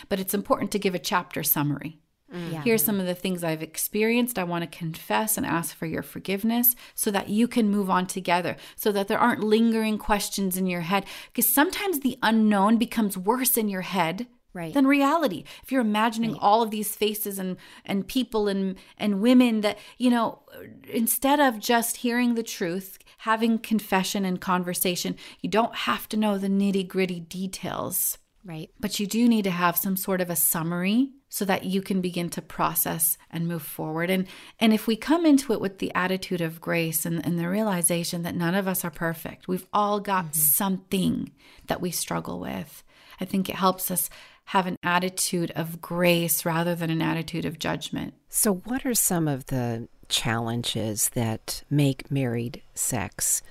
but 0.09 0.21
it's 0.21 0.35
important 0.35 0.71
to 0.73 0.79
give 0.79 0.95
a 0.95 0.99
chapter 0.99 1.43
summary. 1.43 1.99
Mm-hmm. 2.33 2.53
Yeah. 2.53 2.63
Here's 2.63 2.85
some 2.85 3.01
of 3.01 3.07
the 3.07 3.15
things 3.15 3.43
I've 3.43 3.63
experienced. 3.63 4.39
I 4.39 4.45
want 4.45 4.63
to 4.63 4.79
confess 4.79 5.37
and 5.37 5.45
ask 5.45 5.75
for 5.75 5.87
your 5.87 6.03
forgiveness 6.03 6.77
so 6.95 7.11
that 7.11 7.29
you 7.29 7.49
can 7.49 7.71
move 7.71 7.91
on 7.91 8.07
together, 8.07 8.57
so 8.77 8.93
that 8.93 9.09
there 9.09 9.19
aren't 9.19 9.43
lingering 9.43 9.99
questions 9.99 10.57
in 10.57 10.67
your 10.67 10.83
head. 10.83 11.07
Because 11.33 11.53
sometimes 11.53 12.01
the 12.01 12.19
unknown 12.23 12.77
becomes 12.77 13.19
worse 13.19 13.57
in 13.57 13.69
your 13.69 13.81
head 13.81 14.29
right. 14.53 14.75
than 14.75 14.87
reality. 14.87 15.45
If 15.63 15.73
you're 15.73 15.81
imagining 15.81 16.33
right. 16.33 16.41
all 16.43 16.63
of 16.63 16.71
these 16.71 16.95
faces 16.95 17.39
and 17.39 17.57
and 17.85 18.07
people 18.07 18.49
and 18.49 18.77
and 18.99 19.21
women 19.21 19.61
that 19.63 19.79
you 19.99 20.11
know, 20.11 20.41
instead 20.89 21.41
of 21.41 21.59
just 21.59 21.99
hearing 21.99 22.35
the 22.35 22.43
truth, 22.43 22.99
having 23.19 23.59
confession 23.59 24.25
and 24.25 24.41
conversation, 24.41 25.17
you 25.41 25.51
don't 25.51 25.75
have 25.75 26.09
to 26.11 26.17
know 26.17 26.39
the 26.39 26.49
nitty 26.49 26.87
gritty 26.87 27.21
details. 27.21 28.19
Right. 28.45 28.71
But 28.81 28.99
you 28.99 29.07
do 29.07 29.29
need 29.29 29.45
to 29.45 29.51
have 29.51 29.77
some 29.77 29.97
sort 29.97 30.21
of 30.23 30.31
a 30.31 30.37
summary 30.37 31.11
so 31.29 31.45
that 31.45 31.65
you 31.65 31.81
can 31.83 32.01
begin 32.01 32.29
to 32.31 32.43
process 32.43 33.17
and 33.31 33.47
move 33.47 33.63
forward. 33.63 34.11
And 34.11 34.27
and 34.59 34.73
if 34.73 34.87
we 34.87 34.97
come 34.97 35.25
into 35.25 35.53
it 35.53 35.61
with 35.61 35.79
the 35.79 35.95
attitude 35.95 36.41
of 36.41 36.61
grace 36.61 37.07
and, 37.07 37.25
and 37.25 37.39
the 37.39 37.49
realization 37.49 38.23
that 38.23 38.35
none 38.35 38.55
of 38.55 38.67
us 38.67 38.85
are 38.85 38.91
perfect, 38.91 39.47
we've 39.47 39.67
all 39.73 40.01
got 40.01 40.27
mm-hmm. 40.27 40.41
something 40.41 41.33
that 41.69 41.81
we 41.81 41.91
struggle 41.91 42.41
with. 42.41 42.83
I 43.21 43.27
think 43.27 43.49
it 43.49 43.57
helps 43.57 43.91
us 43.91 44.09
have 44.51 44.67
an 44.67 44.77
attitude 44.83 45.53
of 45.55 45.81
grace 45.81 46.45
rather 46.45 46.75
than 46.75 46.91
an 46.91 47.01
attitude 47.01 47.45
of 47.45 47.57
judgment. 47.61 48.13
So, 48.29 48.55
what 48.55 48.85
are 48.85 48.95
some 48.95 49.29
of 49.29 49.47
the 49.47 49.87
challenges 50.09 51.11
that 51.11 51.63
make 51.71 52.11
married 52.11 52.61
sex 52.75 53.43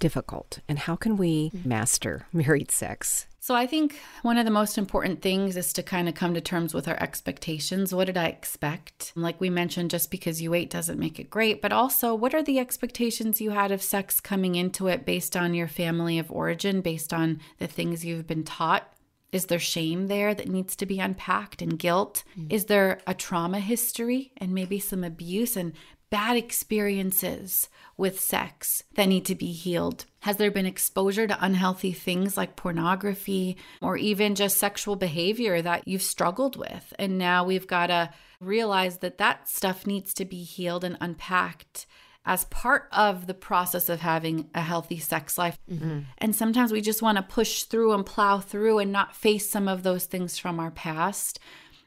difficult, 0.00 0.58
and 0.68 0.80
how 0.80 0.96
can 0.96 1.16
we 1.16 1.50
mm-hmm. 1.50 1.68
master 1.68 2.26
married 2.32 2.72
sex? 2.72 3.28
So, 3.38 3.54
I 3.54 3.68
think 3.68 4.00
one 4.22 4.36
of 4.36 4.46
the 4.46 4.50
most 4.50 4.76
important 4.78 5.22
things 5.22 5.56
is 5.56 5.72
to 5.74 5.82
kind 5.84 6.08
of 6.08 6.16
come 6.16 6.34
to 6.34 6.40
terms 6.40 6.74
with 6.74 6.88
our 6.88 7.00
expectations. 7.00 7.94
What 7.94 8.08
did 8.08 8.16
I 8.16 8.26
expect? 8.26 9.12
Like 9.14 9.40
we 9.40 9.50
mentioned, 9.50 9.92
just 9.92 10.10
because 10.10 10.42
you 10.42 10.54
ate 10.54 10.70
doesn't 10.70 10.98
make 10.98 11.20
it 11.20 11.30
great, 11.30 11.62
but 11.62 11.72
also 11.72 12.16
what 12.16 12.34
are 12.34 12.42
the 12.42 12.58
expectations 12.58 13.40
you 13.40 13.52
had 13.52 13.70
of 13.70 13.80
sex 13.80 14.18
coming 14.18 14.56
into 14.56 14.88
it 14.88 15.06
based 15.06 15.36
on 15.36 15.54
your 15.54 15.68
family 15.68 16.18
of 16.18 16.32
origin, 16.32 16.80
based 16.80 17.14
on 17.14 17.38
the 17.58 17.68
things 17.68 18.04
you've 18.04 18.26
been 18.26 18.42
taught? 18.42 18.92
Is 19.30 19.46
there 19.46 19.58
shame 19.58 20.06
there 20.06 20.34
that 20.34 20.48
needs 20.48 20.74
to 20.76 20.86
be 20.86 21.00
unpacked 21.00 21.60
and 21.60 21.78
guilt? 21.78 22.24
Mm. 22.38 22.52
Is 22.52 22.66
there 22.66 23.00
a 23.06 23.14
trauma 23.14 23.60
history 23.60 24.32
and 24.38 24.54
maybe 24.54 24.78
some 24.78 25.04
abuse 25.04 25.56
and 25.56 25.74
bad 26.10 26.36
experiences 26.36 27.68
with 27.96 28.18
sex 28.18 28.82
that 28.94 29.06
need 29.06 29.26
to 29.26 29.34
be 29.34 29.52
healed? 29.52 30.06
Has 30.20 30.36
there 30.36 30.50
been 30.50 30.66
exposure 30.66 31.26
to 31.26 31.44
unhealthy 31.44 31.92
things 31.92 32.36
like 32.36 32.56
pornography 32.56 33.56
or 33.82 33.96
even 33.96 34.34
just 34.34 34.56
sexual 34.56 34.96
behavior 34.96 35.60
that 35.60 35.86
you've 35.86 36.02
struggled 36.02 36.56
with? 36.56 36.92
And 36.98 37.18
now 37.18 37.44
we've 37.44 37.66
got 37.66 37.88
to 37.88 38.10
realize 38.40 38.98
that 38.98 39.18
that 39.18 39.48
stuff 39.48 39.86
needs 39.86 40.14
to 40.14 40.24
be 40.24 40.42
healed 40.42 40.84
and 40.84 40.96
unpacked 41.00 41.86
as 42.28 42.44
part 42.44 42.88
of 42.92 43.26
the 43.26 43.32
process 43.32 43.88
of 43.88 44.00
having 44.00 44.50
a 44.54 44.60
healthy 44.60 44.98
sex 44.98 45.38
life. 45.38 45.58
Mm-hmm. 45.68 46.00
And 46.18 46.36
sometimes 46.36 46.70
we 46.70 46.82
just 46.82 47.00
want 47.00 47.16
to 47.16 47.22
push 47.22 47.62
through 47.62 47.94
and 47.94 48.04
plow 48.04 48.38
through 48.38 48.80
and 48.80 48.92
not 48.92 49.16
face 49.16 49.50
some 49.50 49.66
of 49.66 49.82
those 49.82 50.04
things 50.04 50.36
from 50.36 50.60
our 50.60 50.70
past. 50.70 51.40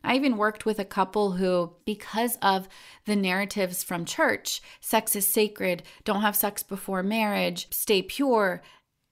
I 0.04 0.15
even 0.15 0.38
worked 0.38 0.65
with 0.65 0.80
a 0.80 0.84
couple 0.84 1.34
who, 1.34 1.73
because 1.86 2.39
of 2.41 2.67
the 3.06 3.15
narratives 3.15 3.84
from 3.84 4.04
church, 4.04 4.63
sex 4.80 5.15
is 5.15 5.27
sacred, 5.27 5.84
don't 6.06 6.21
have 6.21 6.36
sex 6.36 6.63
before 6.63 7.04
marriage, 7.04 7.67
stay 7.69 8.01
pure, 8.01 8.63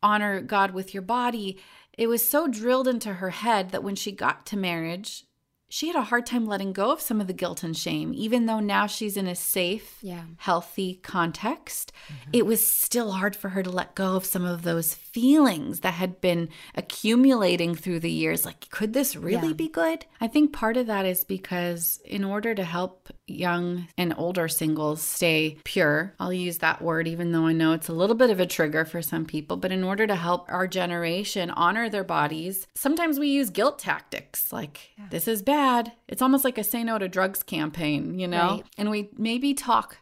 honor 0.01 0.41
God 0.41 0.71
with 0.71 0.95
your 0.95 1.03
body. 1.03 1.59
It 1.95 2.07
was 2.07 2.27
so 2.27 2.47
drilled 2.47 2.87
into 2.87 3.13
her 3.13 3.29
head 3.29 3.69
that 3.69 3.83
when 3.83 3.95
she 3.95 4.11
got 4.11 4.47
to 4.47 4.57
marriage, 4.57 5.25
she 5.71 5.85
had 5.85 5.95
a 5.95 6.01
hard 6.01 6.25
time 6.25 6.47
letting 6.47 6.73
go 6.73 6.91
of 6.91 6.99
some 6.99 7.21
of 7.21 7.27
the 7.27 7.33
guilt 7.33 7.61
and 7.61 7.77
shame, 7.77 8.11
even 8.15 8.47
though 8.47 8.59
now 8.59 8.87
she's 8.87 9.15
in 9.15 9.27
a 9.27 9.35
safe, 9.35 9.99
yeah. 10.01 10.23
healthy 10.37 10.95
context. 11.03 11.93
Mm-hmm. 12.07 12.31
It 12.33 12.45
was 12.47 12.65
still 12.65 13.11
hard 13.11 13.35
for 13.35 13.49
her 13.49 13.61
to 13.61 13.69
let 13.69 13.93
go 13.93 14.15
of 14.15 14.25
some 14.25 14.45
of 14.45 14.63
those 14.63 14.95
feelings 14.95 15.81
that 15.81 15.93
had 15.93 16.19
been 16.21 16.49
accumulating 16.73 17.75
through 17.75 17.99
the 17.99 18.09
years. 18.09 18.45
Like, 18.45 18.67
could 18.71 18.93
this 18.93 19.15
really 19.15 19.49
yeah. 19.49 19.53
be 19.53 19.69
good? 19.69 20.07
I 20.19 20.27
think 20.27 20.53
part 20.53 20.75
of 20.75 20.87
that 20.87 21.05
is 21.05 21.23
because, 21.23 21.99
in 22.03 22.23
order 22.23 22.55
to 22.55 22.63
help 22.63 23.09
young 23.27 23.87
and 23.95 24.15
older 24.17 24.47
singles 24.47 25.03
stay 25.03 25.59
pure, 25.63 26.15
I'll 26.19 26.33
use 26.33 26.57
that 26.59 26.81
word, 26.81 27.07
even 27.07 27.31
though 27.31 27.45
I 27.45 27.53
know 27.53 27.73
it's 27.73 27.89
a 27.89 27.93
little 27.93 28.15
bit 28.15 28.31
of 28.31 28.39
a 28.39 28.47
trigger 28.47 28.85
for 28.85 29.03
some 29.03 29.25
people, 29.25 29.55
but 29.55 29.71
in 29.71 29.83
order 29.83 30.07
to 30.07 30.15
help 30.15 30.51
our 30.51 30.67
generation 30.67 31.51
honor 31.51 31.89
their 31.89 32.03
bodies, 32.03 32.65
sometimes 32.73 33.19
we 33.19 33.27
use 33.27 33.51
guilt 33.51 33.77
tactics 33.77 34.51
like, 34.51 34.89
yeah. 34.97 35.05
this 35.11 35.27
is 35.27 35.43
bad 35.43 35.58
bad. 35.59 35.91
It's 36.07 36.21
almost 36.21 36.45
like 36.45 36.57
a 36.57 36.63
say 36.63 36.83
no 36.83 36.97
to 36.97 37.09
drugs 37.09 37.43
campaign, 37.43 38.17
you 38.17 38.27
know? 38.27 38.47
Right. 38.47 38.63
And 38.77 38.89
we 38.89 39.09
maybe 39.17 39.53
talk 39.53 39.97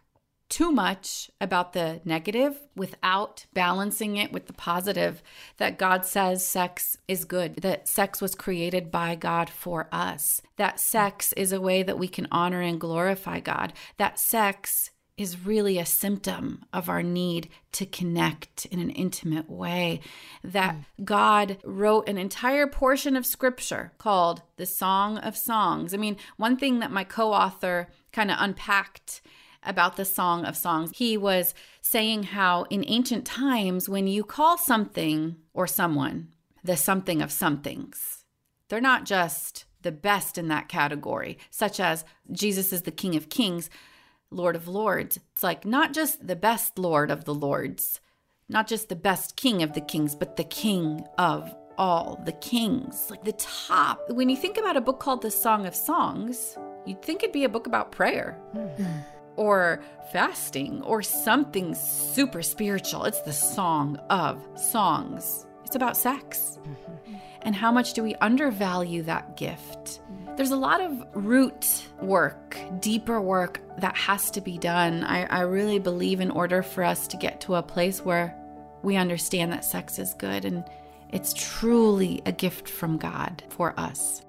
too 0.50 0.72
much 0.72 1.30
about 1.41 1.74
the 1.74 2.00
negative 2.06 2.58
without 2.76 3.46
balancing 3.54 4.15
it 4.17 4.32
with 4.32 4.48
the 4.48 4.54
positive 4.54 5.22
that 5.58 5.78
God 5.78 6.06
says 6.06 6.46
sex 6.46 6.98
is 7.08 7.26
good, 7.26 7.56
that 7.58 7.88
sex 7.88 8.22
was 8.22 8.36
created 8.36 8.91
by 8.91 9.15
God 9.15 9.50
for 9.50 9.89
us, 9.91 10.41
that 10.56 10.80
sex 10.80 11.34
is 11.34 11.52
a 11.52 11.60
way 11.60 11.84
that 11.84 12.00
we 12.00 12.08
can 12.08 12.28
honor 12.32 12.62
and 12.62 12.80
glorify 12.80 13.39
God, 13.39 13.74
that 13.98 14.20
sex 14.20 14.91
is 15.17 15.45
really 15.45 15.80
a 15.80 15.86
symptom 15.86 16.63
of 16.71 16.89
our 16.89 17.01
need 17.01 17.49
to 17.71 17.86
connect 17.86 18.65
in 18.67 18.80
an 18.80 18.91
intimate 18.91 19.49
way. 19.49 19.99
That 20.43 20.75
mm. 20.75 21.06
God 21.06 21.58
wrote 21.63 22.08
an 22.08 22.17
entire 22.17 22.67
portion 22.67 23.15
of 23.15 23.25
scripture 23.25 23.91
called 23.97 24.43
the 24.58 24.67
Song 24.67 25.17
of 25.17 25.36
Songs. 25.36 25.93
I 25.93 25.97
mean, 25.97 26.17
one 26.38 26.56
thing 26.56 26.80
that 26.80 26.91
my 26.91 27.03
co 27.03 27.34
author 27.34 27.88
kind 28.12 28.30
of 28.30 28.38
unpacked 28.39 29.21
about 29.63 29.97
the 29.97 30.06
Song 30.06 30.45
of 30.45 30.56
Songs, 30.56 30.91
he 30.93 31.17
was 31.17 31.56
saying 31.82 32.23
how 32.23 32.63
in 32.69 32.86
ancient 32.88 33.25
times, 33.25 33.89
when 33.89 34.08
you 34.08 34.23
call 34.23 34.58
something 34.58 35.36
or 35.53 35.65
someone 35.65 36.30
the 36.63 36.77
something 36.77 37.21
of 37.21 37.32
somethings, 37.32 38.23
they're 38.69 38.80
not 38.80 39.06
just 39.06 39.65
the 39.82 39.91
best 39.91 40.38
in 40.38 40.47
that 40.49 40.67
category, 40.67 41.38
such 41.49 41.80
as 41.80 42.06
Jesus 42.32 42.71
is 42.71 42.84
the 42.84 42.91
King 42.91 43.15
of 43.15 43.30
Kings 43.30 43.69
Lord 44.32 44.56
of 44.56 44.68
Lords. 44.68 45.18
It's 45.18 45.44
like 45.44 45.66
not 45.66 45.94
just 45.94 46.28
the 46.28 46.36
best 46.36 46.78
Lord 46.78 47.12
of 47.12 47.26
the 47.26 47.34
Lords, 47.34 48.00
not 48.50 48.68
just 48.68 48.90
the 48.90 48.96
best 48.96 49.36
King 49.36 49.63
of 49.63 49.74
the 49.74 49.82
Kings, 49.82 50.16
but 50.16 50.36
the 50.36 50.44
King 50.44 51.06
of 51.18 51.54
all 51.78 52.22
the 52.26 52.32
kings, 52.32 53.08
like 53.10 53.24
the 53.24 53.34
top. 53.34 54.10
When 54.10 54.30
you 54.30 54.36
think 54.36 54.58
about 54.58 54.78
a 54.78 54.82
book 54.82 55.00
called 55.00 55.22
The 55.22 55.32
Song 55.32 55.66
of 55.66 55.76
Songs, 55.76 56.58
you'd 56.86 57.02
think 57.02 57.24
it'd 57.24 57.34
be 57.34 57.44
a 57.44 57.50
book 57.50 57.68
about 57.68 57.92
prayer 57.92 58.40
or 59.36 59.84
fasting 60.12 60.82
or 60.82 61.04
something 61.04 61.76
super 61.76 62.42
spiritual. 62.42 63.06
It's 63.06 63.22
the 63.22 63.34
Song 63.34 63.98
of 64.10 64.44
Songs, 64.56 65.46
it's 65.63 65.76
about 65.76 65.96
sex. 65.96 66.58
Mm-hmm. 66.63 67.16
And 67.44 67.56
how 67.56 67.72
much 67.72 67.94
do 67.94 68.04
we 68.04 68.16
undervalue 68.16 69.04
that 69.04 69.38
gift? 69.38 70.02
There's 70.38 70.52
a 70.52 70.56
lot 70.56 70.82
of 70.82 71.04
root 71.15 71.88
work, 72.00 72.60
deeper 72.80 73.19
work 73.19 73.60
that 73.80 73.97
has 73.97 74.30
to 74.30 74.39
be 74.39 74.60
done. 74.60 75.04
I, 75.04 75.23
I 75.23 75.41
really 75.41 75.80
believe 75.80 76.19
in 76.19 76.30
order 76.30 76.62
for 76.62 76.84
us 76.84 77.08
to 77.08 77.17
get 77.17 77.41
to 77.41 77.56
a 77.56 77.63
place 77.63 78.06
where 78.06 78.36
we 78.84 78.97
understand 78.97 79.52
that 79.52 79.65
sex 79.65 79.97
is 79.97 80.13
good 80.13 80.45
and 80.45 80.63
it's 81.10 81.34
truly 81.34 82.21
a 82.28 82.32
gift 82.32 82.69
from 82.69 83.00
God 83.00 83.41
for 83.50 83.73
us. 83.80 84.21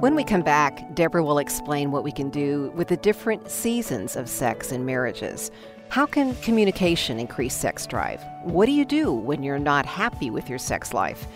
When 0.00 0.16
we 0.16 0.24
come 0.24 0.42
back, 0.42 0.96
Debra 0.96 1.22
will 1.22 1.38
explain 1.38 1.92
what 1.92 2.02
we 2.02 2.10
can 2.10 2.28
do 2.28 2.72
with 2.74 2.88
the 2.88 2.96
different 2.96 3.48
seasons 3.52 4.16
of 4.16 4.28
sex 4.28 4.72
in 4.72 4.84
marriages. 4.84 5.52
How 5.90 6.06
can 6.06 6.34
communication 6.36 7.20
increase 7.20 7.54
sex 7.54 7.86
drive? 7.86 8.20
What 8.42 8.66
do 8.66 8.72
you 8.72 8.84
do 8.84 9.12
when 9.12 9.44
you're 9.44 9.60
not 9.60 9.86
happy 9.86 10.28
with 10.28 10.48
your 10.48 10.58
sex 10.58 10.92
life? 10.92 11.26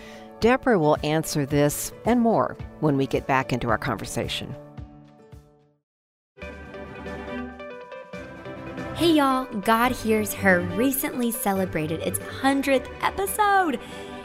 Debra 0.43 0.77
will 0.77 0.97
answer 1.05 1.45
this 1.45 1.93
and 2.03 2.19
more 2.19 2.57
when 2.81 2.97
we 2.97 3.07
get 3.07 3.25
back 3.27 3.53
into 3.53 3.69
our 3.69 3.77
conversation. 3.77 4.53
Hey 8.95 9.13
y'all, 9.13 9.45
God 9.61 9.93
Hears 9.93 10.33
Her 10.33 10.59
recently 10.75 11.31
celebrated 11.31 12.01
its 12.01 12.19
100th 12.19 12.89
episode. 13.01 13.79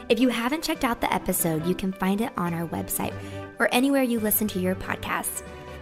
If 0.09 0.19
you 0.19 0.27
haven't 0.27 0.61
checked 0.61 0.83
out 0.83 0.99
the 0.99 1.13
episode, 1.13 1.65
you 1.65 1.73
can 1.73 1.93
find 1.93 2.19
it 2.19 2.33
on 2.35 2.53
our 2.53 2.67
website 2.67 3.13
or 3.57 3.69
anywhere 3.71 4.03
you 4.03 4.19
listen 4.19 4.49
to 4.49 4.59
your 4.59 4.75
podcasts. 4.75 5.41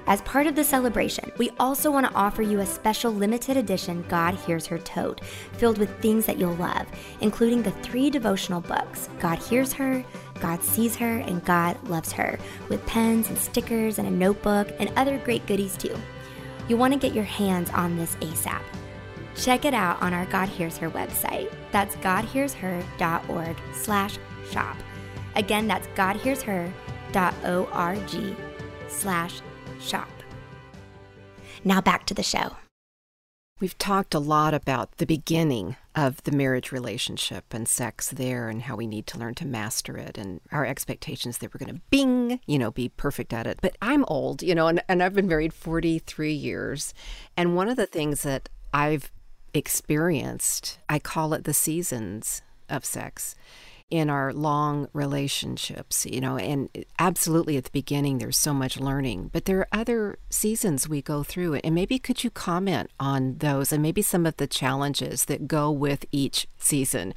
As 0.10 0.22
part 0.22 0.48
of 0.48 0.56
the 0.56 0.64
celebration, 0.64 1.34
we 1.38 1.52
also 1.60 1.92
want 1.92 2.08
to 2.08 2.14
offer 2.14 2.42
you 2.42 2.62
a 2.62 2.66
special 2.66 3.12
limited 3.12 3.58
edition 3.58 4.06
God 4.08 4.36
Hears 4.36 4.66
Her 4.66 4.78
tote 4.78 5.20
filled 5.58 5.78
with 5.78 6.00
things 6.00 6.26
that 6.26 6.38
you'll 6.38 6.56
love, 6.56 6.88
including 7.20 7.62
the 7.62 7.72
three 7.72 8.10
devotional 8.10 8.62
books 8.62 9.10
God 9.20 9.38
Hears 9.38 9.74
Her, 9.74 10.06
God 10.40 10.64
Sees 10.64 10.96
Her, 10.96 11.20
and 11.20 11.46
God 11.46 11.78
Loves 11.88 12.12
Her, 12.12 12.40
with 12.70 12.86
pens 12.86 13.30
and 13.30 13.38
stickers 13.38 14.00
and 14.00 14.08
a 14.08 14.12
notebook 14.12 14.70
and 14.80 14.92
other 14.96 15.18
great 15.20 15.46
goodies 15.46 15.78
too. 15.78 15.96
You'll 16.68 16.80
want 16.80 16.94
to 16.94 17.00
get 17.00 17.14
your 17.14 17.24
hands 17.24 17.70
on 17.72 17.98
this 17.98 18.16
ASAP. 18.16 18.62
Check 19.36 19.66
it 19.66 19.74
out 19.74 20.02
on 20.02 20.14
our 20.14 20.26
God 20.26 20.50
Hears 20.50 20.78
Her 20.78 20.90
website. 20.90 21.54
That's 21.72 21.96
godhearsher.org 21.98 23.58
slash 23.74 24.18
shop. 24.50 24.78
Again, 25.36 25.68
that's 25.68 25.88
godhearsher.org 25.90 28.36
slash 28.88 29.42
shop. 29.80 30.10
Now 31.64 31.82
back 31.82 32.06
to 32.08 32.14
the 32.14 32.24
show. 32.24 32.56
We've 33.60 33.78
talked 33.78 34.14
a 34.14 34.20
lot 34.20 34.54
about 34.54 34.98
the 34.98 35.06
beginning 35.06 35.78
of 35.98 36.24
the 36.24 36.32
marriage 36.32 36.72
relationship 36.72 37.56
and 37.56 37.68
sex 37.68 38.12
there 38.12 38.50
and 38.50 38.62
how 38.62 38.76
we 38.76 38.86
need 38.86 39.08
to 39.08 39.18
learn 39.18 39.34
to 39.34 39.46
master 39.46 39.98
it 39.98 40.16
and 40.16 40.40
our 40.52 40.64
expectations 40.64 41.40
that 41.40 41.52
we're 41.52 41.66
going 41.66 41.74
to 41.74 41.82
bing, 41.90 42.40
you 42.46 42.60
know, 42.60 42.70
be 42.70 42.88
perfect 42.88 43.34
at 43.34 43.48
it. 43.48 43.58
But 43.64 43.76
I'm 43.82 44.06
old, 44.08 44.44
you 44.44 44.54
know, 44.54 44.68
and, 44.68 44.84
and 44.88 45.02
I've 45.02 45.16
been 45.16 45.28
married 45.28 45.54
43 45.54 46.32
years. 46.32 46.94
And 47.36 47.56
one 47.56 47.68
of 47.68 47.78
the 47.78 47.88
things 47.88 48.22
that 48.22 48.48
I've 48.72 49.12
experienced, 49.56 50.78
I 50.88 51.00
call 51.00 51.34
it 51.34 51.46
the 51.46 51.54
seasons 51.54 52.44
of 52.70 52.86
sex 52.86 53.34
in 53.90 54.10
our 54.10 54.34
long 54.34 54.90
relationships, 54.92 56.06
you 56.06 56.20
know, 56.20 56.38
and 56.38 56.70
absolutely 57.00 57.56
at 57.56 57.64
the 57.66 57.72
beginning 57.72 58.18
there's 58.18 58.38
so 58.38 58.54
much 58.54 58.80
learning, 58.80 59.30
but 59.32 59.46
there 59.46 59.60
are 59.60 59.68
other 59.72 60.20
seasons 60.30 60.90
we 60.90 61.02
go 61.02 61.24
through. 61.24 61.56
And 61.56 61.74
maybe 61.74 61.98
could 61.98 62.24
you 62.24 62.30
comment 62.30 62.92
on 63.00 63.38
those 63.38 63.72
and 63.72 63.82
maybe 63.82 64.02
some 64.02 64.26
of 64.26 64.38
the 64.38 64.48
challenges 64.48 65.26
that 65.26 65.48
go 65.48 65.72
with 65.72 66.06
each 66.12 66.48
season 66.58 67.14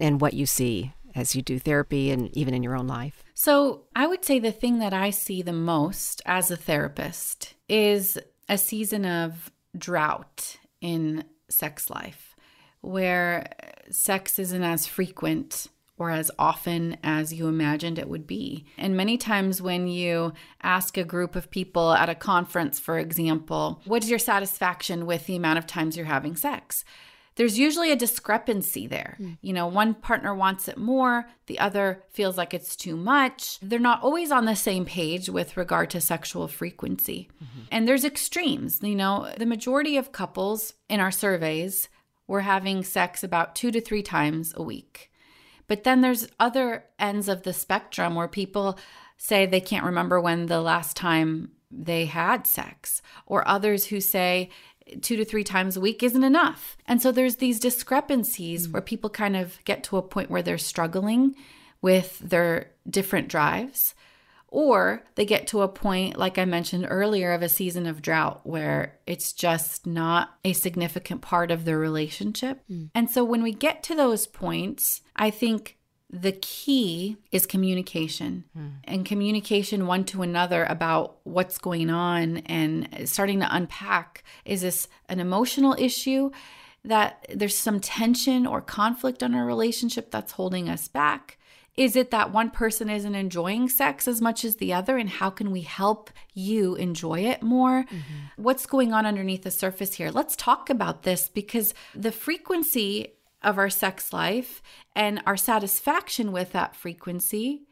and 0.00 0.20
what 0.20 0.34
you 0.34 0.46
see 0.46 0.92
as 1.14 1.36
you 1.36 1.42
do 1.42 1.58
therapy 1.58 2.10
and 2.10 2.34
even 2.36 2.54
in 2.54 2.62
your 2.62 2.76
own 2.76 2.86
life? 2.86 3.22
So, 3.34 3.82
I 3.94 4.06
would 4.06 4.24
say 4.24 4.38
the 4.38 4.52
thing 4.52 4.78
that 4.78 4.94
I 4.94 5.10
see 5.10 5.42
the 5.42 5.52
most 5.52 6.22
as 6.24 6.50
a 6.50 6.56
therapist 6.56 7.54
is 7.68 8.18
a 8.48 8.56
season 8.56 9.04
of 9.04 9.50
drought 9.76 10.56
in 10.80 11.24
sex 11.48 11.90
life 11.90 12.34
where 12.80 13.46
sex 13.90 14.38
isn't 14.38 14.62
as 14.62 14.86
frequent 14.86 15.68
or 15.96 16.10
as 16.10 16.30
often 16.38 16.96
as 17.02 17.32
you 17.32 17.46
imagined 17.46 17.98
it 17.98 18.08
would 18.08 18.26
be. 18.26 18.66
And 18.76 18.96
many 18.96 19.16
times, 19.16 19.62
when 19.62 19.86
you 19.86 20.32
ask 20.62 20.96
a 20.96 21.04
group 21.04 21.36
of 21.36 21.50
people 21.50 21.92
at 21.92 22.08
a 22.08 22.14
conference, 22.14 22.80
for 22.80 22.98
example, 22.98 23.80
what 23.84 24.02
is 24.02 24.10
your 24.10 24.18
satisfaction 24.18 25.06
with 25.06 25.26
the 25.26 25.36
amount 25.36 25.58
of 25.58 25.66
times 25.66 25.96
you're 25.96 26.06
having 26.06 26.36
sex? 26.36 26.84
there's 27.36 27.58
usually 27.58 27.90
a 27.90 27.96
discrepancy 27.96 28.86
there. 28.86 29.16
Mm. 29.20 29.38
You 29.42 29.52
know, 29.52 29.66
one 29.66 29.94
partner 29.94 30.34
wants 30.34 30.68
it 30.68 30.78
more, 30.78 31.28
the 31.46 31.58
other 31.58 32.04
feels 32.10 32.36
like 32.36 32.54
it's 32.54 32.76
too 32.76 32.96
much. 32.96 33.58
They're 33.60 33.78
not 33.78 34.02
always 34.02 34.30
on 34.30 34.44
the 34.44 34.54
same 34.54 34.84
page 34.84 35.28
with 35.28 35.56
regard 35.56 35.90
to 35.90 36.00
sexual 36.00 36.48
frequency. 36.48 37.28
And 37.72 37.88
there's 37.88 38.04
extremes. 38.04 38.80
You 38.82 38.94
know, 38.94 39.32
the 39.36 39.46
majority 39.46 39.96
of 39.96 40.12
couples 40.12 40.74
in 40.88 41.00
our 41.00 41.10
surveys 41.10 41.88
were 42.26 42.42
having 42.42 42.84
sex 42.84 43.24
about 43.24 43.54
two 43.54 43.70
to 43.72 43.80
three 43.80 44.02
times 44.02 44.54
a 44.56 44.62
week. 44.62 45.10
But 45.66 45.84
then 45.84 46.00
there's 46.00 46.28
other 46.38 46.84
ends 46.98 47.28
of 47.28 47.42
the 47.42 47.52
spectrum 47.52 48.14
where 48.14 48.28
people 48.28 48.78
say 49.16 49.46
they 49.46 49.60
can't 49.60 49.84
remember 49.84 50.20
when 50.20 50.46
the 50.46 50.60
last 50.60 50.96
time 50.96 51.50
they 51.70 52.06
had 52.06 52.46
sex, 52.46 53.02
or 53.26 53.46
others 53.48 53.86
who 53.86 54.00
say 54.00 54.50
two 55.00 55.16
to 55.16 55.24
three 55.24 55.44
times 55.44 55.76
a 55.76 55.80
week 55.80 56.02
isn't 56.02 56.24
enough. 56.24 56.76
And 56.86 57.00
so 57.00 57.10
there's 57.10 57.36
these 57.36 57.58
discrepancies 57.58 58.68
mm. 58.68 58.72
where 58.72 58.82
people 58.82 59.10
kind 59.10 59.36
of 59.36 59.58
get 59.64 59.82
to 59.84 59.96
a 59.96 60.02
point 60.02 60.30
where 60.30 60.42
they're 60.42 60.58
struggling 60.58 61.34
with 61.80 62.18
their 62.18 62.70
different 62.88 63.28
drives. 63.28 63.94
Or 64.54 65.02
they 65.16 65.24
get 65.24 65.48
to 65.48 65.62
a 65.62 65.68
point, 65.68 66.16
like 66.16 66.38
I 66.38 66.44
mentioned 66.44 66.86
earlier, 66.88 67.32
of 67.32 67.42
a 67.42 67.48
season 67.48 67.86
of 67.88 68.00
drought 68.00 68.42
where 68.44 69.00
it's 69.04 69.32
just 69.32 69.84
not 69.84 70.30
a 70.44 70.52
significant 70.52 71.22
part 71.22 71.50
of 71.50 71.64
the 71.64 71.76
relationship. 71.76 72.62
Hmm. 72.68 72.84
And 72.94 73.10
so 73.10 73.24
when 73.24 73.42
we 73.42 73.52
get 73.52 73.82
to 73.82 73.96
those 73.96 74.28
points, 74.28 75.00
I 75.16 75.30
think 75.30 75.76
the 76.08 76.30
key 76.30 77.16
is 77.32 77.46
communication 77.46 78.44
hmm. 78.52 78.68
and 78.84 79.04
communication 79.04 79.88
one 79.88 80.04
to 80.04 80.22
another 80.22 80.62
about 80.66 81.16
what's 81.24 81.58
going 81.58 81.90
on 81.90 82.36
and 82.46 83.08
starting 83.08 83.40
to 83.40 83.52
unpack 83.52 84.22
is 84.44 84.62
this 84.62 84.86
an 85.08 85.18
emotional 85.18 85.74
issue 85.76 86.30
that 86.84 87.26
there's 87.34 87.56
some 87.56 87.80
tension 87.80 88.46
or 88.46 88.60
conflict 88.60 89.20
in 89.20 89.34
our 89.34 89.44
relationship 89.44 90.12
that's 90.12 90.30
holding 90.30 90.68
us 90.68 90.86
back? 90.86 91.38
Is 91.76 91.96
it 91.96 92.10
that 92.12 92.32
one 92.32 92.50
person 92.50 92.88
isn't 92.88 93.14
enjoying 93.14 93.68
sex 93.68 94.06
as 94.06 94.20
much 94.20 94.44
as 94.44 94.56
the 94.56 94.72
other? 94.72 94.96
And 94.96 95.08
how 95.08 95.30
can 95.30 95.50
we 95.50 95.62
help 95.62 96.10
you 96.32 96.76
enjoy 96.76 97.20
it 97.20 97.42
more? 97.42 97.84
Mm-hmm. 97.84 98.42
What's 98.42 98.66
going 98.66 98.92
on 98.92 99.06
underneath 99.06 99.42
the 99.42 99.50
surface 99.50 99.94
here? 99.94 100.10
Let's 100.10 100.36
talk 100.36 100.70
about 100.70 101.02
this 101.02 101.28
because 101.28 101.74
the 101.94 102.12
frequency 102.12 103.14
of 103.42 103.58
our 103.58 103.70
sex 103.70 104.12
life 104.12 104.62
and 104.96 105.22
our 105.26 105.36
satisfaction 105.36 106.32
with 106.32 106.52
that 106.52 106.74
frequency 106.74 107.62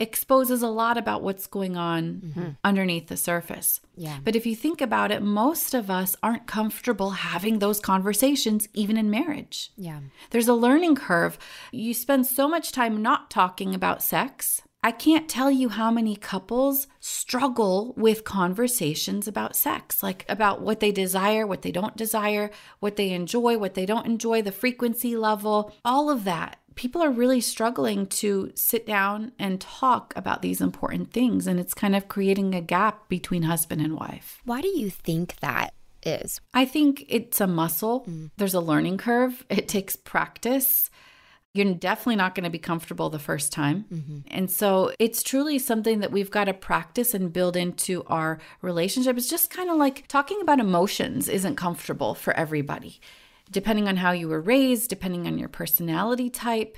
exposes 0.00 0.62
a 0.62 0.68
lot 0.68 0.98
about 0.98 1.22
what's 1.22 1.46
going 1.46 1.76
on 1.76 2.22
mm-hmm. 2.24 2.48
underneath 2.64 3.08
the 3.08 3.16
surface. 3.16 3.80
Yeah. 3.96 4.18
But 4.24 4.34
if 4.34 4.44
you 4.44 4.56
think 4.56 4.80
about 4.80 5.12
it, 5.12 5.22
most 5.22 5.72
of 5.72 5.90
us 5.90 6.16
aren't 6.22 6.46
comfortable 6.46 7.10
having 7.10 7.58
those 7.58 7.80
conversations, 7.80 8.68
even 8.74 8.96
in 8.96 9.10
marriage. 9.10 9.70
Yeah. 9.76 10.00
There's 10.30 10.48
a 10.48 10.54
learning 10.54 10.96
curve. 10.96 11.38
You 11.70 11.94
spend 11.94 12.26
so 12.26 12.48
much 12.48 12.72
time 12.72 13.02
not 13.02 13.30
talking 13.30 13.74
about 13.74 14.02
sex. 14.02 14.62
I 14.84 14.92
can't 14.92 15.30
tell 15.30 15.50
you 15.50 15.70
how 15.70 15.90
many 15.90 16.14
couples 16.14 16.88
struggle 17.00 17.94
with 17.96 18.22
conversations 18.24 19.26
about 19.26 19.56
sex, 19.56 20.02
like 20.02 20.26
about 20.28 20.60
what 20.60 20.80
they 20.80 20.92
desire, 20.92 21.46
what 21.46 21.62
they 21.62 21.72
don't 21.72 21.96
desire, 21.96 22.50
what 22.80 22.96
they 22.96 23.12
enjoy, 23.12 23.56
what 23.56 23.72
they 23.72 23.86
don't 23.86 24.04
enjoy, 24.04 24.42
the 24.42 24.52
frequency 24.52 25.16
level, 25.16 25.72
all 25.86 26.10
of 26.10 26.24
that. 26.24 26.58
People 26.74 27.02
are 27.02 27.10
really 27.10 27.40
struggling 27.40 28.06
to 28.06 28.50
sit 28.54 28.86
down 28.86 29.32
and 29.38 29.60
talk 29.60 30.12
about 30.16 30.42
these 30.42 30.60
important 30.60 31.12
things. 31.12 31.46
And 31.46 31.60
it's 31.60 31.74
kind 31.74 31.94
of 31.94 32.08
creating 32.08 32.54
a 32.54 32.60
gap 32.60 33.08
between 33.08 33.42
husband 33.42 33.80
and 33.80 33.94
wife. 33.94 34.40
Why 34.44 34.60
do 34.60 34.68
you 34.68 34.90
think 34.90 35.36
that 35.36 35.72
is? 36.04 36.40
I 36.52 36.64
think 36.64 37.04
it's 37.08 37.40
a 37.40 37.46
muscle. 37.46 38.04
Mm. 38.08 38.30
There's 38.36 38.54
a 38.54 38.60
learning 38.60 38.98
curve. 38.98 39.44
It 39.48 39.68
takes 39.68 39.96
practice. 39.96 40.90
You're 41.54 41.72
definitely 41.74 42.16
not 42.16 42.34
going 42.34 42.44
to 42.44 42.50
be 42.50 42.58
comfortable 42.58 43.10
the 43.10 43.20
first 43.20 43.52
time. 43.52 43.84
Mm-hmm. 43.92 44.18
And 44.28 44.50
so 44.50 44.92
it's 44.98 45.22
truly 45.22 45.60
something 45.60 46.00
that 46.00 46.10
we've 46.10 46.30
got 46.30 46.44
to 46.44 46.52
practice 46.52 47.14
and 47.14 47.32
build 47.32 47.56
into 47.56 48.02
our 48.08 48.40
relationship. 48.60 49.16
It's 49.16 49.30
just 49.30 49.50
kind 49.50 49.70
of 49.70 49.76
like 49.76 50.08
talking 50.08 50.40
about 50.40 50.58
emotions 50.58 51.28
isn't 51.28 51.54
comfortable 51.54 52.16
for 52.16 52.32
everybody, 52.34 53.00
depending 53.54 53.88
on 53.88 53.96
how 53.96 54.10
you 54.10 54.28
were 54.28 54.40
raised, 54.40 54.90
depending 54.90 55.26
on 55.26 55.38
your 55.38 55.48
personality 55.48 56.28
type. 56.28 56.76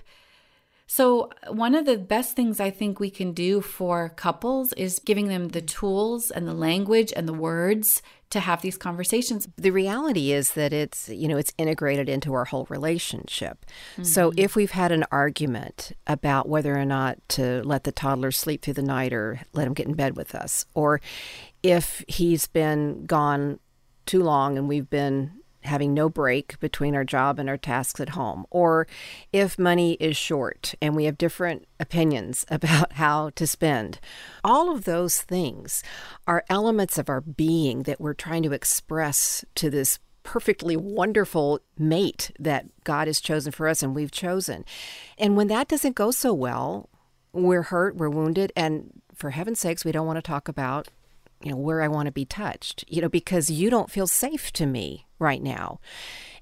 So, 0.87 1.31
one 1.49 1.75
of 1.75 1.85
the 1.85 1.99
best 1.99 2.37
things 2.37 2.61
I 2.61 2.71
think 2.71 3.01
we 3.01 3.11
can 3.11 3.33
do 3.33 3.61
for 3.61 4.11
couples 4.11 4.73
is 4.75 5.01
giving 5.01 5.27
them 5.27 5.49
the 5.49 5.61
tools 5.61 6.31
and 6.31 6.47
the 6.47 6.55
language 6.55 7.13
and 7.17 7.27
the 7.27 7.33
words 7.33 8.03
to 8.31 8.39
have 8.39 8.63
these 8.63 8.77
conversations. 8.77 9.49
The 9.57 9.73
reality 9.73 10.31
is 10.31 10.53
that 10.53 10.73
it's, 10.73 11.09
you 11.09 11.27
know, 11.27 11.39
it's 11.39 11.53
integrated 11.59 12.09
into 12.09 12.35
our 12.35 12.45
whole 12.45 12.67
relationship. 12.69 13.67
So 14.03 14.31
mm-hmm. 14.31 14.39
if 14.39 14.55
we've 14.55 14.71
had 14.71 14.93
an 14.93 15.05
argument 15.11 15.93
about 16.07 16.49
whether 16.49 16.77
or 16.77 16.85
not 16.85 17.19
to 17.31 17.63
let 17.65 17.83
the 17.83 17.93
toddler 17.93 18.31
sleep 18.31 18.63
through 18.63 18.75
the 18.75 18.83
night 18.83 19.13
or 19.13 19.41
let 19.55 19.67
him 19.67 19.75
get 19.75 19.87
in 19.89 19.95
bed 19.95 20.17
with 20.17 20.37
us, 20.37 20.67
or 20.75 21.01
if 21.65 22.05
he's 22.07 22.47
been 22.47 23.07
gone 23.07 23.59
too 24.07 24.23
long 24.23 24.57
and 24.57 24.69
we've 24.69 24.91
been 24.91 25.33
having 25.67 25.95
no 25.95 26.09
break 26.09 26.59
between 26.61 26.95
our 26.95 27.05
job 27.05 27.39
and 27.39 27.49
our 27.49 27.57
tasks 27.57 28.01
at 28.01 28.11
home, 28.11 28.47
or 28.51 28.87
if 29.33 29.59
money 29.59 29.95
is 29.95 30.17
short 30.17 30.75
and 30.81 30.97
we 30.97 31.05
have 31.05 31.19
different 31.19 31.67
opinions 31.79 32.45
about 32.51 32.95
how 32.95 33.31
to 33.31 33.47
spend. 33.47 34.01
All 34.45 34.75
of 34.75 34.85
those 34.85 35.23
things 35.23 35.83
are 36.27 36.45
elements 36.49 36.99
of 36.99 37.09
our 37.09 37.21
being 37.21 37.83
that 37.85 38.01
we're 38.01 38.15
trying 38.15 38.43
to 38.45 38.53
express 38.53 39.45
to 39.57 39.71
this 39.71 39.99
perfectly 40.23 40.77
wonderful 40.77 41.61
mate 41.79 42.33
that 42.39 42.67
God 42.83 43.07
has 43.07 43.21
chosen 43.21 43.53
for 43.53 43.69
us 43.69 43.83
and 43.83 43.95
we've 43.95 44.11
chosen. 44.11 44.65
And 45.17 45.37
when 45.37 45.47
that 45.49 45.69
doesn't 45.69 45.95
go 45.95 46.11
so 46.11 46.35
well, 46.35 46.91
we're 47.33 47.63
hurt, 47.63 47.97
we're 47.97 48.11
wounded, 48.11 48.53
and 48.57 49.03
for 49.15 49.31
heaven's 49.31 49.61
sakes, 49.61 49.85
we 49.85 49.93
don't 49.93 50.07
want 50.07 50.17
to 50.17 50.23
talk 50.23 50.49
about 50.49 50.89
you 51.43 51.51
know 51.51 51.57
where 51.57 51.83
I 51.83 51.89
want 51.89 52.07
to 52.07 52.13
be 52.13 52.25
touched, 52.25 52.85
you 52.89 53.03
know, 53.03 53.09
because 53.09 53.51
you 53.51 53.71
don't 53.71 53.91
feel 53.91 54.07
safe 54.07 54.53
to 54.55 54.67
me 54.67 55.07
right 55.19 55.43
now. 55.43 55.81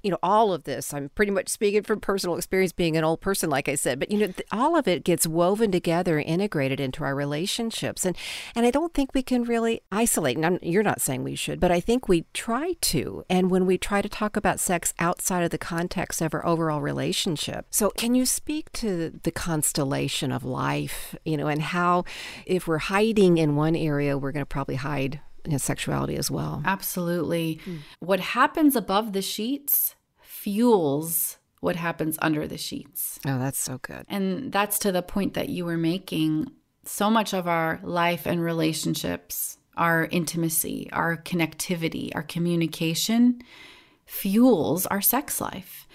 You 0.05 0.13
know, 0.13 0.19
all 0.23 0.53
of 0.53 0.65
this, 0.65 0.95
I'm 0.95 1.09
pretty 1.11 1.33
much 1.33 1.49
speaking 1.49 1.83
from 1.83 2.01
personal 2.01 2.37
experience 2.37 2.73
being 2.73 2.97
an 2.97 3.05
old 3.05 3.21
person, 3.21 3.51
like 3.51 3.69
I 3.69 3.75
said, 3.75 3.99
but 3.99 4.11
you 4.11 4.19
know, 4.19 4.27
th- 4.27 4.47
all 4.53 4.77
of 4.77 4.87
it 4.87 5.03
gets 5.03 5.27
woven 5.27 5.73
together, 5.73 6.21
integrated 6.21 6.79
into 6.79 7.03
our 7.03 7.15
relationships. 7.15 8.05
And, 8.05 8.17
and 8.55 8.67
I 8.67 8.71
don't 8.71 8.95
think 8.95 9.15
we 9.15 9.23
can 9.23 9.45
really 9.45 9.81
isolate. 9.91 10.37
And 10.37 10.47
I'm, 10.47 10.59
you're 10.63 10.83
not 10.83 11.01
saying 11.01 11.25
we 11.25 11.35
should, 11.35 11.59
but 11.59 11.71
I 11.71 11.81
think 11.81 12.09
we 12.09 12.27
try 12.33 12.75
to. 12.83 13.25
And 13.29 13.51
when 13.51 13.67
we 13.67 13.79
try 13.79 14.03
to 14.03 14.09
talk 14.09 14.37
about 14.37 14.61
sex 14.61 14.93
outside 14.99 15.43
of 15.43 15.51
the 15.51 15.59
context 15.59 16.21
of 16.21 16.35
our 16.35 16.45
overall 16.47 16.81
relationship. 16.81 17.67
So, 17.71 17.91
can 17.91 18.15
you 18.15 18.27
speak 18.27 18.71
to 18.73 19.21
the 19.23 19.33
constellation 19.33 20.31
of 20.31 20.45
life, 20.45 21.17
you 21.25 21.37
know, 21.37 21.47
and 21.47 21.63
how 21.63 22.05
if 22.47 22.67
we're 22.67 22.79
hiding 22.79 23.39
in 23.39 23.57
one 23.57 23.75
area, 23.75 24.19
we're 24.19 24.33
going 24.33 24.43
to 24.43 24.47
probably 24.47 24.77
hide 24.77 25.21
sexuality 25.59 26.17
as 26.17 26.31
well? 26.31 26.63
Absolutely. 26.65 27.61
Mm. 27.67 27.79
What 28.01 28.21
happens 28.21 28.77
above 28.77 29.13
the 29.13 29.23
sheets 29.23 29.95
fuels 30.21 31.39
what 31.65 31.77
happens 31.77 32.19
under 32.21 32.47
the 32.47 32.59
sheets. 32.59 33.19
Oh, 33.27 33.39
that's 33.39 33.59
so 33.59 33.79
good. 33.79 34.05
And 34.09 34.53
that's 34.53 34.79
to 34.81 34.93
the 34.93 35.03
point 35.03 35.33
that 35.33 35.49
you 35.49 35.65
were 35.65 35.79
making. 35.79 36.53
So 36.85 37.09
much 37.09 37.33
of 37.33 37.49
our 37.49 37.81
life 37.83 38.27
and 38.27 38.43
relationships, 38.43 39.57
our 39.75 40.05
intimacy, 40.05 40.91
our 40.93 41.17
connectivity, 41.17 42.15
our 42.15 42.23
communication 42.23 43.41
fuels 44.05 44.85
our 44.85 45.01
sex 45.01 45.41
life. 45.41 45.89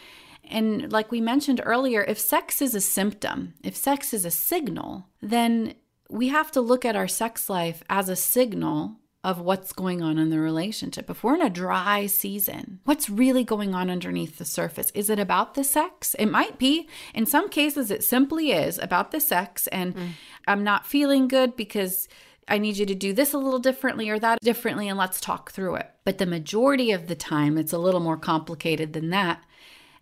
And 0.43 0.91
like 0.91 1.11
we 1.11 1.21
mentioned 1.21 1.61
earlier, 1.63 2.01
if 2.01 2.19
sex 2.19 2.63
is 2.63 2.73
a 2.73 2.81
symptom, 2.81 3.53
if 3.63 3.75
sex 3.75 4.11
is 4.11 4.25
a 4.25 4.31
signal, 4.31 5.05
then 5.21 5.75
we 6.09 6.29
have 6.29 6.51
to 6.53 6.61
look 6.61 6.83
at 6.83 6.95
our 6.95 7.07
sex 7.07 7.47
life 7.47 7.83
as 7.87 8.09
a 8.09 8.15
signal 8.15 8.95
of 9.23 9.39
what's 9.39 9.73
going 9.73 10.01
on 10.01 10.17
in 10.17 10.29
the 10.29 10.39
relationship. 10.39 11.09
If 11.09 11.23
we're 11.23 11.35
in 11.35 11.41
a 11.41 11.49
dry 11.49 12.05
season, 12.05 12.79
what's 12.85 13.09
really 13.09 13.43
going 13.43 13.75
on 13.75 13.89
underneath 13.89 14.37
the 14.37 14.45
surface? 14.45 14.91
Is 14.91 15.09
it 15.09 15.19
about 15.19 15.55
the 15.55 15.63
sex? 15.63 16.15
It 16.17 16.27
might 16.27 16.57
be. 16.57 16.87
In 17.13 17.25
some 17.25 17.49
cases, 17.49 17.91
it 17.91 18.03
simply 18.03 18.51
is 18.51 18.79
about 18.79 19.11
the 19.11 19.19
sex, 19.19 19.67
and 19.67 19.95
mm. 19.95 20.09
I'm 20.47 20.63
not 20.63 20.85
feeling 20.85 21.27
good 21.27 21.55
because. 21.55 22.07
I 22.51 22.57
need 22.57 22.77
you 22.77 22.87
to 22.87 22.95
do 22.95 23.13
this 23.13 23.33
a 23.33 23.37
little 23.37 23.59
differently 23.59 24.09
or 24.09 24.17
that 24.17 24.39
differently, 24.41 24.87
and 24.87 24.97
let's 24.97 25.21
talk 25.21 25.51
through 25.51 25.75
it. 25.75 25.91
But 26.03 26.17
the 26.17 26.25
majority 26.25 26.91
of 26.91 27.05
the 27.05 27.13
time, 27.13 27.59
it's 27.59 27.73
a 27.73 27.77
little 27.77 27.99
more 27.99 28.17
complicated 28.17 28.93
than 28.93 29.11
that. 29.11 29.43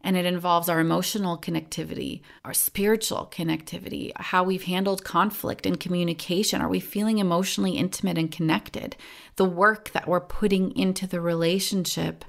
And 0.08 0.15
it 0.15 0.26
involves 0.26 0.70
our 0.70 0.80
emotional 0.80 1.38
connectivity, 1.38 2.22
our 2.46 2.54
spiritual 2.54 3.30
connectivity, 3.30 4.13
how 4.15 4.41
we've 4.41 4.63
handled 4.63 5.04
conflict 5.04 5.65
and 5.65 5.78
communication. 5.78 6.62
Are 6.62 6.70
we 6.70 6.80
feeling 6.80 7.17
emotionally 7.17 7.72
intimate 7.74 8.17
and 8.17 8.32
connected? 8.32 8.96
The 9.36 9.43
work 9.43 9.91
that 9.91 10.08
we're 10.08 10.22
putting 10.22 10.74
into 10.78 11.08
the 11.08 11.20
relationship 11.20 12.24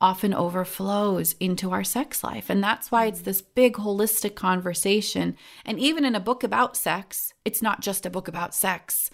often 0.00 0.34
overflows 0.34 1.36
into 1.38 1.70
our 1.70 1.84
sex 1.84 2.24
life. 2.24 2.50
And 2.50 2.60
that's 2.60 2.90
why 2.90 3.06
it's 3.06 3.20
this 3.20 3.40
big 3.40 3.74
holistic 3.74 4.34
conversation. 4.34 5.36
And 5.64 5.78
even 5.78 6.04
in 6.04 6.16
a 6.16 6.20
book 6.20 6.42
about 6.42 6.76
sex, 6.76 7.34
it's 7.44 7.62
not 7.62 7.82
just 7.82 8.04
a 8.04 8.10
book 8.10 8.26
about 8.26 8.52
sex 8.52 9.10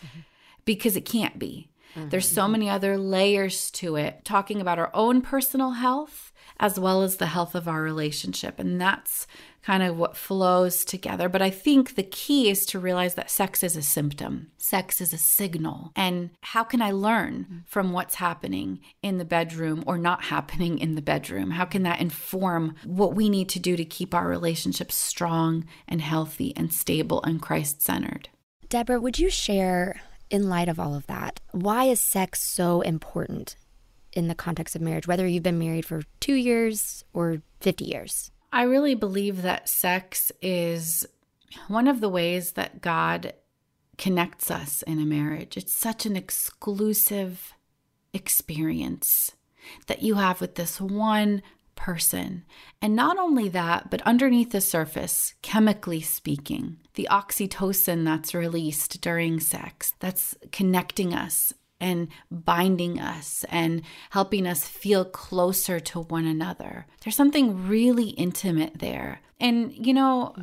because 0.64 0.97
it 0.97 1.05
can't 1.05 1.38
be. 1.38 1.68
There's 1.94 2.29
so 2.29 2.44
mm-hmm. 2.44 2.53
many 2.53 2.71
other 2.71 2.97
layers 2.97 3.71
to 3.73 3.97
it, 3.97 4.25
talking 4.25 4.62
about 4.62 4.79
our 4.79 4.90
own 4.94 5.21
personal 5.21 5.73
health 5.73 6.28
as 6.61 6.79
well 6.79 7.03
as 7.03 7.16
the 7.16 7.27
health 7.27 7.55
of 7.55 7.68
our 7.68 7.83
relationship. 7.83 8.59
And 8.59 8.81
that's 8.81 9.27
kind 9.62 9.83
of 9.83 9.97
what 9.97 10.16
flows 10.16 10.85
together. 10.85 11.29
But 11.29 11.42
I 11.42 11.51
think 11.51 11.94
the 11.94 12.03
key 12.03 12.49
is 12.49 12.64
to 12.66 12.79
realize 12.79 13.14
that 13.14 13.31
sex 13.31 13.62
is 13.62 13.77
a 13.77 13.83
symptom, 13.83 14.51
sex 14.57 15.01
is 15.01 15.12
a 15.12 15.18
signal. 15.18 15.92
And 15.94 16.31
how 16.40 16.64
can 16.64 16.81
I 16.81 16.90
learn 16.90 17.64
from 17.66 17.92
what's 17.92 18.16
happening 18.16 18.81
in 19.03 19.18
the 19.18 19.25
bedroom 19.25 19.85
or 19.87 19.99
not 19.99 20.25
happening 20.25 20.79
in 20.79 20.94
the 20.94 21.03
bedroom? 21.03 21.51
How 21.51 21.64
can 21.64 21.83
that 21.83 22.01
inform 22.01 22.77
what 22.85 23.14
we 23.14 23.29
need 23.29 23.49
to 23.51 23.61
do 23.61 23.77
to 23.77 23.85
keep 23.85 24.14
our 24.14 24.27
relationship 24.27 24.90
strong 24.90 25.66
and 25.87 26.01
healthy 26.01 26.57
and 26.57 26.73
stable 26.73 27.23
and 27.23 27.42
Christ 27.42 27.83
centered? 27.83 28.29
Debra, 28.68 29.01
would 29.01 29.18
you 29.18 29.31
share, 29.31 30.01
in 30.31 30.49
light 30.49 30.68
of 30.68 30.79
all 30.79 30.94
of 30.94 31.07
that, 31.07 31.40
why 31.53 31.85
is 31.85 32.01
sex 32.01 32.42
so 32.42 32.81
important 32.83 33.57
in 34.18 34.28
the 34.28 34.35
context 34.35 34.74
of 34.74 34.83
marriage, 34.83 35.07
whether 35.07 35.26
you've 35.26 35.42
been 35.42 35.59
married 35.59 35.87
for 35.87 36.02
two 36.20 36.35
years 36.35 37.04
or 37.14 37.40
50 37.61 37.85
years? 37.85 38.31
I 38.52 38.62
really 38.62 38.94
believe 38.94 39.42
that 39.42 39.68
sex 39.68 40.33
is 40.42 41.07
one 41.68 41.87
of 41.87 42.00
the 42.00 42.09
ways 42.09 42.52
that 42.52 42.81
God 42.81 43.33
connects 43.96 44.50
us 44.50 44.83
in 44.83 44.98
a 44.98 45.07
marriage. 45.07 45.57
It's 45.57 45.74
such 45.74 46.04
an 46.04 46.16
exclusive 46.16 47.54
experience 48.12 49.33
that 49.87 50.02
you 50.02 50.14
have 50.14 50.40
with 50.40 50.57
this 50.57 50.81
one 50.81 51.42
person. 51.76 52.44
And 52.83 52.96
not 52.96 53.18
only 53.18 53.48
that, 53.50 53.90
but 53.90 54.02
underneath 54.02 54.50
the 54.50 54.61
surface, 54.61 55.35
chemically 55.42 56.00
speaking, 56.00 56.78
the 56.94 57.09
oxytocin 57.11 58.04
that's 58.04 58.35
released 58.35 59.00
during 59.00 59.38
sex, 59.38 59.94
that's 60.00 60.35
connecting 60.50 61.14
us 61.14 61.52
and 61.81 62.09
binding 62.31 63.01
us 63.01 63.45
and 63.49 63.83
helping 64.11 64.47
us 64.47 64.67
feel 64.67 65.05
closer 65.05 65.79
to 65.81 66.01
one 66.01 66.27
another. 66.27 66.87
There's 67.03 67.17
something 67.17 67.69
really 67.69 68.11
intimate 68.11 68.79
there. 68.79 69.21
And, 69.41 69.73
you 69.73 69.95
know, 69.95 70.35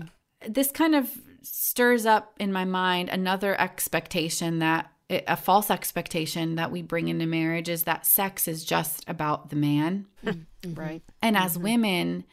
this 0.47 0.71
kind 0.71 0.95
of 0.95 1.09
stirs 1.41 2.05
up 2.05 2.33
in 2.39 2.51
my 2.51 2.65
mind 2.65 3.09
another 3.09 3.59
expectation 3.59 4.59
that 4.59 4.91
a 5.09 5.37
false 5.37 5.69
expectation 5.69 6.55
that 6.55 6.71
we 6.71 6.81
bring 6.81 7.09
into 7.09 7.27
marriage 7.27 7.69
is 7.69 7.83
that 7.83 8.07
sex 8.07 8.47
is 8.47 8.65
just 8.65 9.03
about 9.07 9.49
the 9.49 9.55
man. 9.55 10.07
Mm-hmm. 10.25 10.73
Right. 10.73 11.03
And 11.21 11.37
as 11.37 11.53
mm-hmm. 11.53 11.63
women, 11.63 12.23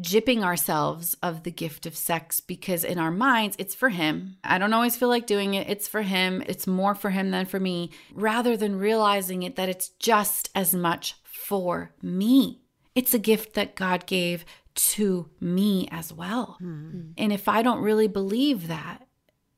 jipping 0.00 0.42
ourselves 0.42 1.16
of 1.22 1.42
the 1.42 1.50
gift 1.50 1.86
of 1.86 1.96
sex 1.96 2.40
because 2.40 2.84
in 2.84 2.98
our 2.98 3.10
minds 3.10 3.56
it's 3.58 3.74
for 3.74 3.90
him. 3.90 4.36
I 4.42 4.58
don't 4.58 4.72
always 4.72 4.96
feel 4.96 5.08
like 5.08 5.26
doing 5.26 5.54
it. 5.54 5.68
It's 5.68 5.88
for 5.88 6.02
him. 6.02 6.42
It's 6.46 6.66
more 6.66 6.94
for 6.94 7.10
him 7.10 7.30
than 7.30 7.46
for 7.46 7.60
me, 7.60 7.90
rather 8.12 8.56
than 8.56 8.78
realizing 8.78 9.42
it 9.42 9.56
that 9.56 9.68
it's 9.68 9.88
just 9.98 10.50
as 10.54 10.74
much 10.74 11.14
for 11.22 11.92
me. 12.02 12.60
It's 12.94 13.14
a 13.14 13.18
gift 13.18 13.54
that 13.54 13.76
God 13.76 14.06
gave 14.06 14.44
to 14.74 15.28
me 15.40 15.88
as 15.90 16.12
well. 16.12 16.58
Mm-hmm. 16.62 17.12
And 17.18 17.32
if 17.32 17.48
I 17.48 17.62
don't 17.62 17.82
really 17.82 18.08
believe 18.08 18.68
that, 18.68 19.06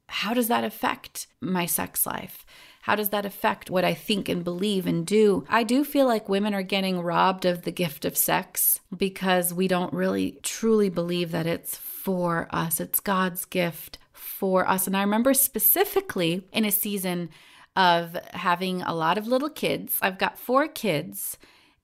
how 0.06 0.34
does 0.34 0.48
that 0.48 0.64
affect 0.64 1.26
my 1.40 1.66
sex 1.66 2.04
life? 2.06 2.44
How 2.82 2.96
does 2.96 3.10
that 3.10 3.24
affect 3.24 3.70
what 3.70 3.84
I 3.84 3.94
think 3.94 4.28
and 4.28 4.42
believe 4.42 4.88
and 4.88 5.06
do? 5.06 5.44
I 5.48 5.62
do 5.62 5.84
feel 5.84 6.06
like 6.06 6.28
women 6.28 6.52
are 6.52 6.64
getting 6.64 7.00
robbed 7.00 7.44
of 7.44 7.62
the 7.62 7.70
gift 7.70 8.04
of 8.04 8.16
sex 8.16 8.80
because 8.94 9.54
we 9.54 9.68
don't 9.68 9.92
really 9.92 10.40
truly 10.42 10.88
believe 10.88 11.30
that 11.30 11.46
it's 11.46 11.76
for 11.76 12.48
us. 12.50 12.80
It's 12.80 12.98
God's 12.98 13.44
gift 13.44 13.98
for 14.12 14.68
us. 14.68 14.88
And 14.88 14.96
I 14.96 15.02
remember 15.02 15.32
specifically 15.32 16.44
in 16.52 16.64
a 16.64 16.72
season 16.72 17.30
of 17.76 18.16
having 18.32 18.82
a 18.82 18.94
lot 18.94 19.16
of 19.16 19.28
little 19.28 19.48
kids. 19.48 19.96
I've 20.02 20.18
got 20.18 20.36
four 20.36 20.66
kids. 20.66 21.38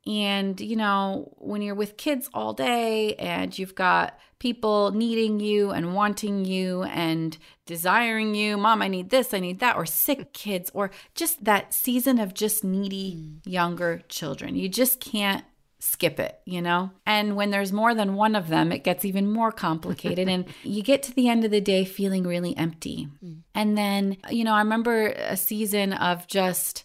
And, 0.09 0.59
you 0.59 0.75
know, 0.75 1.35
when 1.37 1.61
you're 1.61 1.75
with 1.75 1.99
kids 1.99 2.31
all 2.33 2.55
day 2.55 3.15
and 3.17 3.57
you've 3.57 3.75
got 3.75 4.19
people 4.39 4.91
needing 4.93 5.39
you 5.39 5.71
and 5.71 5.95
wanting 5.95 6.47
you 6.47 6.85
and 6.85 7.37
desiring 7.67 8.35
you, 8.35 8.57
mom, 8.57 8.81
I 8.81 8.89
need 8.89 9.11
this, 9.11 9.35
I 9.35 9.41
need 9.41 9.61
that, 9.61 9.77
or 9.77 9.85
sick 9.85 10.33
kids, 10.33 10.71
or 10.73 10.91
just 11.15 11.45
that 11.45 11.75
season 11.75 12.19
of 12.19 12.33
just 12.33 12.65
needy 12.65 13.17
mm. 13.17 13.41
younger 13.45 14.01
children. 14.09 14.57
You 14.57 14.71
just 14.71 14.99
can't 14.99 15.45
skip 15.79 16.19
it, 16.19 16.41
you 16.47 16.63
know? 16.63 16.91
And 17.05 17.37
when 17.37 17.51
there's 17.51 17.73
more 17.73 17.95
than 17.95 18.15
one 18.15 18.35
of 18.35 18.49
them, 18.49 18.73
it 18.73 18.85
gets 18.85 19.05
even 19.05 19.31
more 19.31 19.53
complicated. 19.53 20.27
and 20.27 20.47
you 20.63 20.83
get 20.83 21.03
to 21.05 21.15
the 21.15 21.29
end 21.29 21.45
of 21.45 21.51
the 21.51 21.61
day 21.61 21.85
feeling 21.85 22.25
really 22.25 22.57
empty. 22.57 23.09
Mm. 23.23 23.43
And 23.55 23.77
then, 23.77 24.17
you 24.31 24.45
know, 24.45 24.55
I 24.55 24.61
remember 24.61 25.09
a 25.09 25.37
season 25.37 25.93
of 25.93 26.27
just 26.27 26.85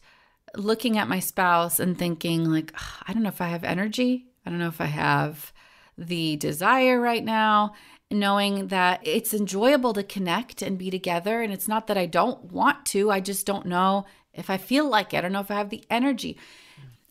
looking 0.56 0.98
at 0.98 1.08
my 1.08 1.20
spouse 1.20 1.80
and 1.80 1.98
thinking, 1.98 2.52
like, 2.52 2.74
I 3.08 3.14
don't 3.14 3.24
know 3.24 3.30
if 3.30 3.42
I 3.42 3.48
have 3.48 3.64
energy. 3.64 4.28
I 4.46 4.50
don't 4.50 4.60
know 4.60 4.68
if 4.68 4.82
I 4.82 4.86
have 4.86 5.54
the 5.98 6.36
desire 6.38 7.00
right 7.00 7.24
now, 7.24 7.74
knowing 8.12 8.68
that 8.68 9.00
it's 9.04 9.34
enjoyable 9.34 9.94
to 9.94 10.04
connect 10.04 10.62
and 10.62 10.78
be 10.78 10.90
together. 10.90 11.42
And 11.42 11.54
it's 11.54 11.68
not 11.68 11.88
that 11.88 11.98
I 11.98 12.06
don't 12.06 12.52
want 12.52 12.86
to, 12.88 13.12
I 13.12 13.20
just 13.20 13.46
don't 13.46 13.66
know 13.66 14.06
if 14.34 14.50
I 14.50 14.58
feel 14.58 14.88
like 14.88 15.14
it. 15.14 15.18
I 15.18 15.22
don't 15.22 15.32
know 15.32 15.40
if 15.40 15.52
I 15.52 15.56
have 15.56 15.70
the 15.70 15.84
energy. 15.90 16.38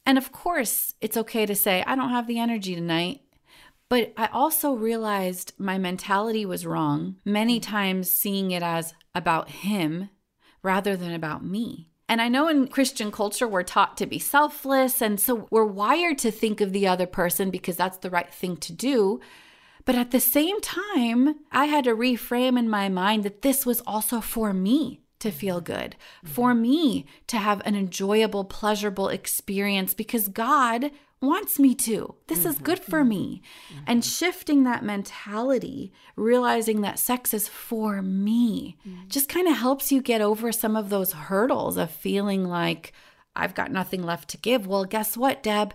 And 0.04 0.18
of 0.18 0.32
course, 0.32 0.94
it's 1.00 1.16
okay 1.16 1.46
to 1.46 1.54
say, 1.54 1.84
I 1.86 1.94
don't 1.94 2.10
have 2.10 2.26
the 2.26 2.38
energy 2.38 2.74
tonight. 2.74 3.20
But 3.88 4.14
I 4.16 4.26
also 4.28 4.72
realized 4.72 5.52
my 5.58 5.76
mentality 5.76 6.46
was 6.46 6.64
wrong, 6.64 7.16
many 7.24 7.60
times 7.60 8.10
seeing 8.10 8.50
it 8.50 8.62
as 8.62 8.94
about 9.14 9.50
him 9.50 10.08
rather 10.62 10.96
than 10.96 11.12
about 11.12 11.44
me. 11.44 11.91
And 12.12 12.20
I 12.20 12.28
know 12.28 12.46
in 12.46 12.68
Christian 12.68 13.10
culture, 13.10 13.48
we're 13.48 13.62
taught 13.62 13.96
to 13.96 14.04
be 14.04 14.18
selfless. 14.18 15.00
And 15.00 15.18
so 15.18 15.48
we're 15.50 15.64
wired 15.64 16.18
to 16.18 16.30
think 16.30 16.60
of 16.60 16.74
the 16.74 16.86
other 16.86 17.06
person 17.06 17.50
because 17.50 17.74
that's 17.74 17.96
the 17.96 18.10
right 18.10 18.30
thing 18.30 18.58
to 18.58 18.72
do. 18.74 19.18
But 19.86 19.94
at 19.94 20.10
the 20.10 20.20
same 20.20 20.60
time, 20.60 21.36
I 21.50 21.64
had 21.64 21.84
to 21.84 21.96
reframe 21.96 22.58
in 22.58 22.68
my 22.68 22.90
mind 22.90 23.22
that 23.22 23.40
this 23.40 23.64
was 23.64 23.80
also 23.86 24.20
for 24.20 24.52
me 24.52 25.00
to 25.22 25.30
feel 25.30 25.60
good, 25.60 25.96
for 26.24 26.54
me 26.54 27.06
to 27.26 27.38
have 27.38 27.62
an 27.64 27.74
enjoyable, 27.74 28.44
pleasurable 28.44 29.08
experience 29.08 29.94
because 29.94 30.28
God 30.28 30.90
wants 31.20 31.58
me 31.58 31.74
to. 31.74 32.16
This 32.26 32.40
mm-hmm. 32.40 32.48
is 32.48 32.58
good 32.58 32.80
for 32.80 33.04
me. 33.04 33.42
Mm-hmm. 33.72 33.84
And 33.86 34.04
shifting 34.04 34.64
that 34.64 34.84
mentality, 34.84 35.92
realizing 36.16 36.80
that 36.80 36.98
sex 36.98 37.32
is 37.32 37.48
for 37.48 38.02
me, 38.02 38.76
mm-hmm. 38.86 39.08
just 39.08 39.28
kind 39.28 39.48
of 39.48 39.56
helps 39.56 39.92
you 39.92 40.02
get 40.02 40.20
over 40.20 40.52
some 40.52 40.76
of 40.76 40.90
those 40.90 41.12
hurdles 41.12 41.76
of 41.76 41.90
feeling 41.90 42.44
like, 42.44 42.92
I've 43.34 43.54
got 43.54 43.70
nothing 43.70 44.02
left 44.02 44.28
to 44.30 44.36
give. 44.36 44.66
Well, 44.66 44.84
guess 44.84 45.16
what, 45.16 45.42
Deb? 45.42 45.72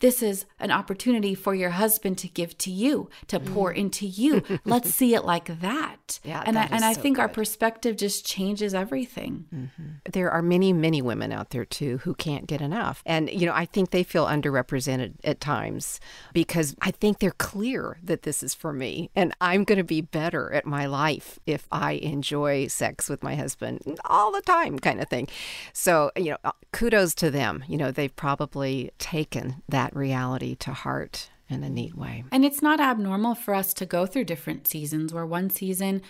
This 0.00 0.22
is 0.22 0.46
an 0.60 0.70
opportunity 0.70 1.34
for 1.34 1.54
your 1.54 1.70
husband 1.70 2.18
to 2.18 2.28
give 2.28 2.56
to 2.58 2.70
you, 2.70 3.10
to 3.26 3.40
mm. 3.40 3.52
pour 3.52 3.72
into 3.72 4.06
you. 4.06 4.42
Let's 4.64 4.90
see 4.90 5.14
it 5.14 5.24
like 5.24 5.60
that. 5.60 5.96
Yeah, 6.24 6.42
and 6.44 6.56
that 6.56 6.72
I, 6.72 6.76
and 6.76 6.84
I 6.84 6.94
think 6.94 7.16
good. 7.16 7.22
our 7.22 7.28
perspective 7.28 7.96
just 7.96 8.26
changes 8.26 8.74
everything. 8.74 9.46
Mm-hmm. 9.54 10.10
There 10.12 10.30
are 10.30 10.42
many, 10.42 10.72
many 10.72 11.00
women 11.00 11.32
out 11.32 11.50
there 11.50 11.64
too 11.64 11.98
who 11.98 12.14
can't 12.14 12.46
get 12.46 12.60
enough, 12.60 13.02
and 13.06 13.30
you 13.30 13.46
know 13.46 13.52
I 13.54 13.64
think 13.64 13.90
they 13.90 14.02
feel 14.02 14.26
underrepresented 14.26 15.14
at 15.24 15.40
times 15.40 16.00
because 16.32 16.74
I 16.82 16.90
think 16.90 17.18
they're 17.18 17.30
clear 17.30 17.98
that 18.02 18.22
this 18.22 18.42
is 18.42 18.54
for 18.54 18.72
me, 18.72 19.10
and 19.14 19.32
I'm 19.40 19.64
going 19.64 19.78
to 19.78 19.84
be 19.84 20.00
better 20.00 20.52
at 20.52 20.66
my 20.66 20.86
life 20.86 21.38
if 21.46 21.66
I 21.70 21.92
enjoy 21.92 22.66
sex 22.66 23.08
with 23.08 23.22
my 23.22 23.34
husband 23.36 23.98
all 24.04 24.32
the 24.32 24.42
time, 24.42 24.78
kind 24.78 25.00
of 25.00 25.08
thing. 25.08 25.28
So 25.72 26.10
you 26.16 26.36
know, 26.42 26.52
kudos 26.72 27.14
to 27.16 27.30
them. 27.30 27.64
You 27.68 27.76
know, 27.76 27.90
they've 27.90 28.14
probably 28.14 28.90
taken 28.98 29.62
that 29.68 29.87
that 29.88 29.96
reality 29.98 30.54
to 30.54 30.72
heart 30.72 31.30
in 31.48 31.64
a 31.64 31.70
neat 31.70 31.96
way. 31.96 32.24
And 32.30 32.44
it's 32.44 32.60
not 32.60 32.80
abnormal 32.80 33.34
for 33.34 33.54
us 33.54 33.72
to 33.74 33.86
go 33.86 34.04
through 34.04 34.24
different 34.24 34.68
seasons 34.68 35.14
where 35.14 35.26
one 35.26 35.50
season 35.50 36.02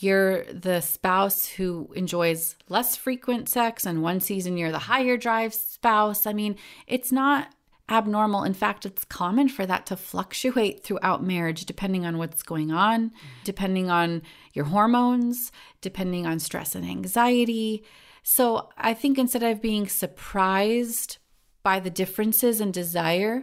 you're 0.00 0.44
the 0.52 0.80
spouse 0.80 1.46
who 1.46 1.88
enjoys 1.94 2.56
less 2.68 2.96
frequent 2.96 3.48
sex 3.48 3.86
and 3.86 4.02
one 4.02 4.18
season 4.18 4.56
you're 4.56 4.72
the 4.72 4.78
higher 4.80 5.16
drive 5.16 5.54
spouse. 5.54 6.26
I 6.26 6.32
mean, 6.32 6.56
it's 6.88 7.12
not 7.12 7.54
abnormal. 7.88 8.42
In 8.42 8.54
fact, 8.54 8.84
it's 8.84 9.04
common 9.04 9.48
for 9.48 9.64
that 9.66 9.86
to 9.86 9.96
fluctuate 9.96 10.82
throughout 10.82 11.22
marriage 11.22 11.64
depending 11.64 12.04
on 12.04 12.18
what's 12.18 12.42
going 12.42 12.72
on, 12.72 13.12
depending 13.44 13.88
on 13.88 14.22
your 14.52 14.64
hormones, 14.64 15.52
depending 15.80 16.26
on 16.26 16.40
stress 16.40 16.74
and 16.74 16.84
anxiety. 16.84 17.84
So, 18.24 18.70
I 18.76 18.94
think 18.94 19.16
instead 19.16 19.44
of 19.44 19.62
being 19.62 19.86
surprised 19.86 21.18
by 21.64 21.80
the 21.80 21.90
differences 21.90 22.60
in 22.60 22.70
desire, 22.70 23.42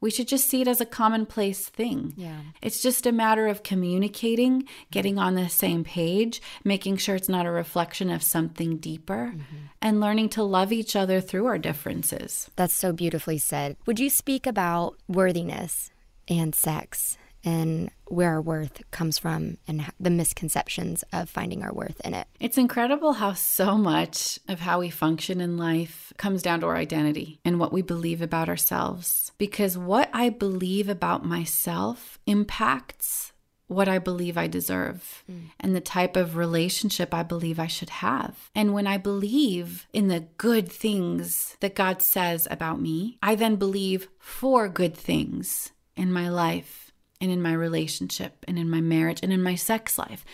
we 0.00 0.10
should 0.10 0.28
just 0.28 0.48
see 0.48 0.62
it 0.62 0.68
as 0.68 0.80
a 0.80 0.86
commonplace 0.86 1.68
thing. 1.68 2.14
Yeah. 2.16 2.40
It's 2.62 2.82
just 2.82 3.06
a 3.06 3.12
matter 3.12 3.46
of 3.46 3.62
communicating, 3.62 4.64
getting 4.90 5.18
on 5.18 5.34
the 5.34 5.48
same 5.48 5.84
page, 5.84 6.42
making 6.64 6.96
sure 6.98 7.16
it's 7.16 7.28
not 7.28 7.46
a 7.46 7.50
reflection 7.50 8.10
of 8.10 8.22
something 8.22 8.78
deeper, 8.78 9.32
mm-hmm. 9.34 9.56
and 9.80 10.00
learning 10.00 10.30
to 10.30 10.42
love 10.42 10.72
each 10.72 10.96
other 10.96 11.20
through 11.20 11.46
our 11.46 11.58
differences. 11.58 12.50
That's 12.56 12.74
so 12.74 12.92
beautifully 12.92 13.38
said. 13.38 13.76
Would 13.86 14.00
you 14.00 14.10
speak 14.10 14.46
about 14.46 14.96
worthiness 15.08 15.90
and 16.28 16.54
sex 16.54 17.16
and 17.44 17.90
where 18.06 18.30
our 18.32 18.40
worth 18.40 18.82
comes 18.90 19.18
from 19.18 19.56
and 19.68 19.86
the 19.98 20.10
misconceptions 20.10 21.04
of 21.12 21.30
finding 21.30 21.62
our 21.62 21.72
worth 21.72 22.00
in 22.04 22.14
it. 22.14 22.26
It's 22.40 22.58
incredible 22.58 23.14
how 23.14 23.34
so 23.34 23.76
much 23.76 24.38
of 24.48 24.60
how 24.60 24.80
we 24.80 24.90
function 24.90 25.40
in 25.40 25.56
life 25.56 26.12
comes 26.16 26.42
down 26.42 26.60
to 26.60 26.66
our 26.66 26.76
identity 26.76 27.40
and 27.44 27.58
what 27.58 27.72
we 27.72 27.82
believe 27.82 28.20
about 28.20 28.48
ourselves. 28.48 29.32
Because 29.38 29.78
what 29.78 30.10
I 30.12 30.28
believe 30.28 30.88
about 30.88 31.24
myself 31.24 32.18
impacts 32.26 33.32
what 33.70 33.88
I 33.88 34.00
believe 34.00 34.36
I 34.36 34.48
deserve 34.48 35.22
mm. 35.30 35.42
and 35.60 35.76
the 35.76 35.80
type 35.80 36.16
of 36.16 36.36
relationship 36.36 37.14
I 37.14 37.22
believe 37.22 37.60
I 37.60 37.68
should 37.68 37.90
have. 37.90 38.50
And 38.52 38.74
when 38.74 38.88
I 38.88 38.96
believe 38.96 39.86
in 39.92 40.08
the 40.08 40.26
good 40.38 40.70
things 40.70 41.56
that 41.60 41.76
God 41.76 42.02
says 42.02 42.48
about 42.50 42.80
me, 42.80 43.16
I 43.22 43.36
then 43.36 43.54
believe 43.54 44.08
for 44.18 44.68
good 44.68 44.96
things 44.96 45.70
in 45.96 46.12
my 46.12 46.28
life 46.28 46.89
and 47.20 47.30
in 47.30 47.42
my 47.42 47.52
relationship 47.52 48.44
and 48.48 48.58
in 48.58 48.70
my 48.70 48.80
marriage 48.80 49.20
and 49.22 49.32
in 49.32 49.42
my 49.42 49.54
sex 49.54 49.98
life. 49.98 50.24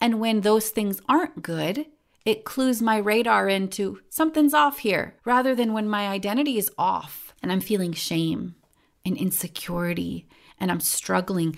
And 0.00 0.20
when 0.20 0.40
those 0.40 0.70
things 0.70 1.00
aren't 1.08 1.42
good, 1.42 1.86
it 2.24 2.44
clues 2.44 2.82
my 2.82 2.98
radar 2.98 3.48
into 3.48 4.00
something's 4.08 4.54
off 4.54 4.78
here, 4.78 5.16
rather 5.24 5.54
than 5.54 5.72
when 5.72 5.88
my 5.88 6.08
identity 6.08 6.58
is 6.58 6.70
off 6.76 7.34
and 7.42 7.50
I'm 7.50 7.60
feeling 7.60 7.92
shame 7.92 8.54
and 9.04 9.16
insecurity 9.16 10.28
and 10.58 10.70
I'm 10.70 10.80
struggling. 10.80 11.56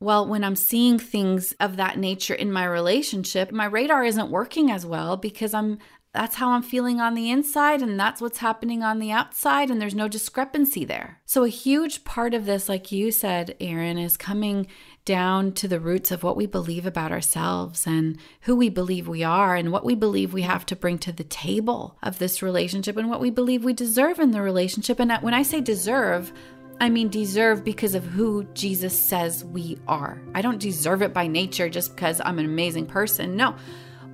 Well, 0.00 0.26
when 0.26 0.44
I'm 0.44 0.56
seeing 0.56 0.98
things 0.98 1.52
of 1.60 1.76
that 1.76 1.98
nature 1.98 2.34
in 2.34 2.52
my 2.52 2.64
relationship, 2.64 3.52
my 3.52 3.64
radar 3.64 4.04
isn't 4.04 4.30
working 4.30 4.70
as 4.70 4.84
well 4.84 5.16
because 5.16 5.54
I'm 5.54 5.78
that's 6.14 6.36
how 6.36 6.50
I'm 6.50 6.62
feeling 6.62 7.00
on 7.00 7.14
the 7.14 7.28
inside, 7.28 7.82
and 7.82 7.98
that's 7.98 8.20
what's 8.20 8.38
happening 8.38 8.84
on 8.84 9.00
the 9.00 9.10
outside, 9.10 9.68
and 9.68 9.80
there's 9.80 9.96
no 9.96 10.06
discrepancy 10.06 10.84
there. 10.84 11.20
So, 11.26 11.42
a 11.42 11.48
huge 11.48 12.04
part 12.04 12.34
of 12.34 12.46
this, 12.46 12.68
like 12.68 12.92
you 12.92 13.10
said, 13.10 13.56
Eryn, 13.60 14.02
is 14.02 14.16
coming 14.16 14.68
down 15.04 15.50
to 15.52 15.66
the 15.66 15.80
roots 15.80 16.12
of 16.12 16.22
what 16.22 16.36
we 16.36 16.46
believe 16.46 16.86
about 16.86 17.10
ourselves 17.10 17.84
and 17.84 18.16
who 18.42 18.54
we 18.54 18.68
believe 18.68 19.08
we 19.08 19.24
are, 19.24 19.56
and 19.56 19.72
what 19.72 19.84
we 19.84 19.96
believe 19.96 20.32
we 20.32 20.42
have 20.42 20.64
to 20.66 20.76
bring 20.76 20.98
to 20.98 21.12
the 21.12 21.24
table 21.24 21.98
of 22.00 22.20
this 22.20 22.42
relationship, 22.42 22.96
and 22.96 23.10
what 23.10 23.20
we 23.20 23.30
believe 23.30 23.64
we 23.64 23.72
deserve 23.72 24.20
in 24.20 24.30
the 24.30 24.40
relationship. 24.40 25.00
And 25.00 25.12
when 25.14 25.34
I 25.34 25.42
say 25.42 25.60
deserve, 25.60 26.32
I 26.80 26.90
mean, 26.90 27.08
deserve 27.08 27.64
because 27.64 27.96
of 27.96 28.04
who 28.04 28.44
Jesus 28.54 29.08
says 29.08 29.44
we 29.44 29.78
are. 29.88 30.22
I 30.32 30.42
don't 30.42 30.60
deserve 30.60 31.02
it 31.02 31.12
by 31.12 31.26
nature 31.26 31.68
just 31.68 31.96
because 31.96 32.20
I'm 32.24 32.38
an 32.38 32.44
amazing 32.44 32.86
person. 32.86 33.36
No, 33.36 33.56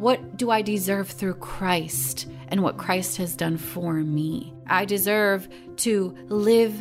what 0.01 0.39
do 0.39 0.51
I 0.51 0.63
deserve 0.63 1.11
through 1.11 1.35
Christ 1.35 2.27
and 2.49 2.63
what 2.63 2.79
Christ 2.79 3.19
has 3.19 3.37
done 3.37 3.59
for 3.59 3.93
me? 3.93 4.55
I 4.67 4.87
deserve 4.87 5.47
to 5.77 6.17
live 6.29 6.75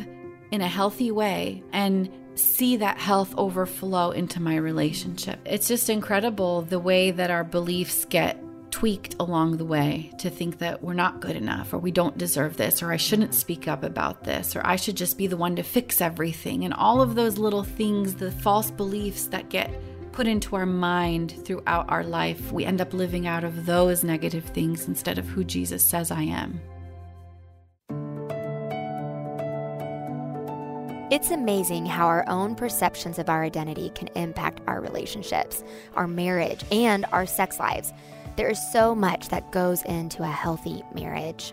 in 0.50 0.62
a 0.62 0.66
healthy 0.66 1.10
way 1.10 1.62
and 1.70 2.10
see 2.34 2.78
that 2.78 2.96
health 2.96 3.34
overflow 3.36 4.12
into 4.12 4.40
my 4.40 4.56
relationship. 4.56 5.38
It's 5.44 5.68
just 5.68 5.90
incredible 5.90 6.62
the 6.62 6.78
way 6.78 7.10
that 7.10 7.30
our 7.30 7.44
beliefs 7.44 8.06
get 8.06 8.42
tweaked 8.70 9.16
along 9.20 9.58
the 9.58 9.66
way 9.66 10.10
to 10.16 10.30
think 10.30 10.56
that 10.56 10.82
we're 10.82 10.94
not 10.94 11.20
good 11.20 11.36
enough 11.36 11.74
or 11.74 11.78
we 11.78 11.90
don't 11.90 12.16
deserve 12.16 12.56
this 12.56 12.82
or 12.82 12.90
I 12.90 12.96
shouldn't 12.96 13.34
speak 13.34 13.68
up 13.68 13.82
about 13.82 14.24
this 14.24 14.56
or 14.56 14.62
I 14.64 14.76
should 14.76 14.96
just 14.96 15.18
be 15.18 15.26
the 15.26 15.36
one 15.36 15.56
to 15.56 15.62
fix 15.62 16.00
everything 16.00 16.64
and 16.64 16.72
all 16.72 17.02
of 17.02 17.16
those 17.16 17.36
little 17.36 17.64
things, 17.64 18.14
the 18.14 18.32
false 18.32 18.70
beliefs 18.70 19.26
that 19.26 19.50
get 19.50 19.70
put 20.12 20.26
into 20.26 20.56
our 20.56 20.66
mind 20.66 21.44
throughout 21.44 21.90
our 21.90 22.04
life, 22.04 22.52
we 22.52 22.64
end 22.64 22.80
up 22.80 22.92
living 22.92 23.26
out 23.26 23.44
of 23.44 23.66
those 23.66 24.04
negative 24.04 24.44
things 24.44 24.88
instead 24.88 25.18
of 25.18 25.26
who 25.26 25.44
Jesus 25.44 25.84
says 25.84 26.10
I 26.10 26.22
am. 26.22 26.60
It's 31.10 31.32
amazing 31.32 31.86
how 31.86 32.06
our 32.06 32.24
own 32.28 32.54
perceptions 32.54 33.18
of 33.18 33.28
our 33.28 33.42
identity 33.42 33.90
can 33.96 34.08
impact 34.14 34.60
our 34.68 34.80
relationships, 34.80 35.64
our 35.96 36.06
marriage, 36.06 36.64
and 36.70 37.04
our 37.10 37.26
sex 37.26 37.58
lives. 37.58 37.92
There 38.36 38.48
is 38.48 38.72
so 38.72 38.94
much 38.94 39.28
that 39.30 39.50
goes 39.50 39.82
into 39.82 40.22
a 40.22 40.28
healthy 40.28 40.84
marriage. 40.94 41.52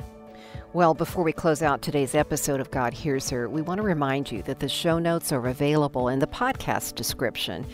Well, 0.74 0.94
before 0.94 1.24
we 1.24 1.34
close 1.34 1.64
out 1.64 1.82
today's 1.82 2.14
episode 2.14 2.60
of 2.60 2.70
God 2.70 2.94
Hears 2.94 3.32
Her, 3.32 3.50
we 3.50 3.64
want 3.64 3.80
to 3.80 3.84
remind 3.84 4.32
you 4.32 4.44
that 4.44 4.60
the 4.60 4.70
show 4.70 5.00
notes 5.00 5.32
are 5.32 5.48
available 5.48 6.08
in 6.08 6.20
the 6.20 6.28
podcast 6.28 6.94
description. 6.94 7.66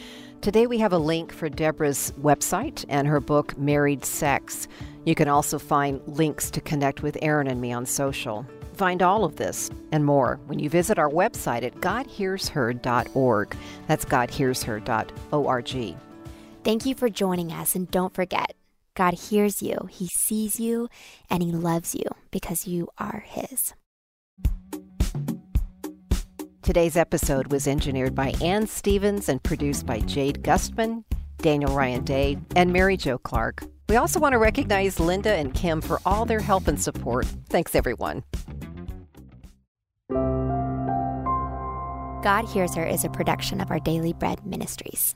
Today 0.43 0.67
we 0.67 0.77
have 0.79 0.91
a 0.91 0.97
link 0.97 1.31
for 1.31 1.47
Debra's 1.47 2.11
website 2.19 2.83
and 2.89 3.07
her 3.07 3.21
book, 3.21 3.57
Married 3.57 4.03
Sex. 4.03 4.67
You 5.05 5.15
can 5.15 5.29
also 5.29 5.57
find 5.57 6.01
links 6.05 6.51
to 6.51 6.59
connect 6.59 7.01
with 7.01 7.17
Eryn 7.21 7.49
and 7.49 7.61
me 7.61 7.71
on 7.71 7.85
social. 7.85 8.45
Find 8.73 9.01
all 9.01 9.23
of 9.23 9.37
this 9.37 9.71
and 9.93 10.03
more 10.03 10.41
when 10.47 10.59
you 10.59 10.69
visit 10.69 10.99
our 10.99 11.09
website 11.09 11.63
at 11.63 11.75
godhearsher.org. 11.75 13.55
That's 13.87 14.03
godhearsher.org. 14.03 15.95
Thank 16.65 16.85
you 16.85 16.93
for 16.93 17.09
joining 17.09 17.53
us, 17.53 17.73
and 17.73 17.89
don't 17.89 18.13
forget, 18.13 18.53
God 18.95 19.13
hears 19.13 19.61
you, 19.61 19.87
He 19.89 20.07
sees 20.07 20.59
you, 20.59 20.89
and 21.29 21.41
He 21.41 21.53
loves 21.53 21.95
you 21.95 22.03
because 22.31 22.67
you 22.67 22.89
are 22.97 23.23
His. 23.25 23.73
Today's 26.63 26.95
episode 26.95 27.51
was 27.51 27.67
engineered 27.67 28.15
by 28.15 28.33
Ann 28.41 28.67
Stevens 28.67 29.27
and 29.27 29.43
produced 29.43 29.85
by 29.85 29.99
Jade 29.99 30.43
Gustman, 30.43 31.03
Daniel 31.39 31.75
Ryan 31.75 32.05
Day, 32.05 32.37
and 32.55 32.71
Mary 32.71 32.95
Jo 32.95 33.17
Clark. 33.17 33.65
We 33.89 33.97
also 33.97 34.17
want 34.17 34.31
to 34.31 34.39
recognize 34.39 34.97
Linda 34.97 35.33
and 35.33 35.53
Kim 35.53 35.81
for 35.81 35.99
all 36.05 36.23
their 36.23 36.39
help 36.39 36.69
and 36.69 36.81
support. 36.81 37.25
Thanks, 37.49 37.75
everyone. 37.75 38.23
God 42.23 42.45
Hears 42.47 42.75
Her 42.75 42.85
is 42.85 43.03
a 43.03 43.09
production 43.09 43.59
of 43.59 43.69
our 43.69 43.81
Daily 43.81 44.13
Bread 44.13 44.45
Ministries. 44.45 45.15